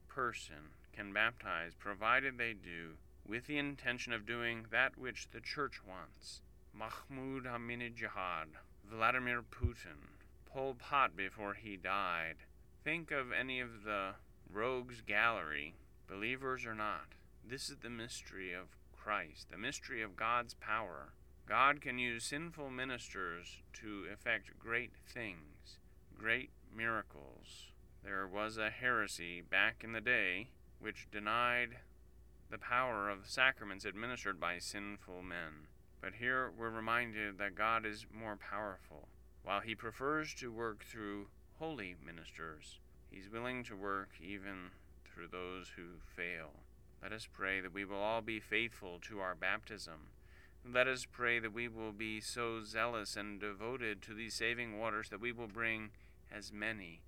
person 0.08 0.72
can 0.94 1.12
baptize, 1.12 1.74
provided 1.74 2.38
they 2.38 2.52
do 2.54 2.92
with 3.26 3.46
the 3.46 3.58
intention 3.58 4.12
of 4.12 4.26
doing 4.26 4.66
that 4.70 4.96
which 4.96 5.28
the 5.32 5.40
Church 5.40 5.80
wants. 5.86 6.40
Mahmoud 6.72 7.44
Ahmadinejad, 7.44 8.48
Vladimir 8.90 9.42
Putin, 9.42 10.20
Pol 10.46 10.74
Pot 10.74 11.16
before 11.16 11.54
he 11.54 11.76
died. 11.76 12.36
Think 12.84 13.10
of 13.10 13.32
any 13.32 13.60
of 13.60 13.84
the 13.84 14.14
rogues 14.52 15.00
gallery, 15.00 15.74
believers 16.08 16.66
or 16.66 16.74
not. 16.74 17.14
This 17.46 17.68
is 17.68 17.78
the 17.78 17.90
mystery 17.90 18.52
of 18.52 18.76
Christ, 18.92 19.50
the 19.50 19.58
mystery 19.58 20.02
of 20.02 20.16
God's 20.16 20.54
power. 20.54 21.12
God 21.46 21.80
can 21.80 21.98
use 21.98 22.24
sinful 22.24 22.70
ministers 22.70 23.62
to 23.74 24.04
effect 24.12 24.58
great 24.58 24.92
things, 25.06 25.78
great 26.16 26.50
miracles. 26.74 27.72
There 28.02 28.26
was 28.26 28.56
a 28.56 28.70
heresy 28.70 29.42
back 29.42 29.82
in 29.84 29.92
the 29.92 30.00
day 30.00 30.48
which 30.78 31.10
denied 31.10 31.76
the 32.50 32.58
power 32.58 33.10
of 33.10 33.28
sacraments 33.28 33.84
administered 33.84 34.38
by 34.38 34.58
sinful 34.58 35.22
men. 35.22 35.68
But 36.04 36.16
here 36.20 36.52
we're 36.58 36.68
reminded 36.68 37.38
that 37.38 37.54
God 37.54 37.86
is 37.86 38.04
more 38.12 38.36
powerful. 38.36 39.08
While 39.42 39.60
he 39.60 39.74
prefers 39.74 40.34
to 40.34 40.52
work 40.52 40.84
through 40.84 41.28
holy 41.58 41.96
ministers, 42.04 42.78
he's 43.10 43.32
willing 43.32 43.64
to 43.64 43.74
work 43.74 44.10
even 44.20 44.72
through 45.06 45.28
those 45.28 45.70
who 45.76 46.00
fail. 46.14 46.50
Let 47.02 47.12
us 47.12 47.26
pray 47.32 47.62
that 47.62 47.72
we 47.72 47.86
will 47.86 47.96
all 47.96 48.20
be 48.20 48.38
faithful 48.38 48.98
to 49.08 49.20
our 49.20 49.34
baptism. 49.34 50.10
Let 50.70 50.88
us 50.88 51.06
pray 51.10 51.38
that 51.38 51.54
we 51.54 51.68
will 51.68 51.92
be 51.92 52.20
so 52.20 52.62
zealous 52.62 53.16
and 53.16 53.40
devoted 53.40 54.02
to 54.02 54.12
these 54.12 54.34
saving 54.34 54.78
waters 54.78 55.08
that 55.08 55.22
we 55.22 55.32
will 55.32 55.48
bring 55.48 55.88
as 56.30 56.52
many, 56.52 57.00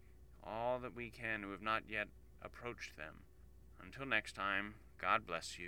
all 0.43 0.79
that 0.79 0.97
we 0.97 1.11
can, 1.11 1.43
who 1.43 1.51
have 1.51 1.61
not 1.61 1.83
yet 1.87 2.09
approached 2.41 2.97
them. 2.97 3.25
Until 3.79 4.07
next 4.07 4.35
time, 4.35 4.77
God 4.99 5.27
bless 5.27 5.59
you. 5.59 5.65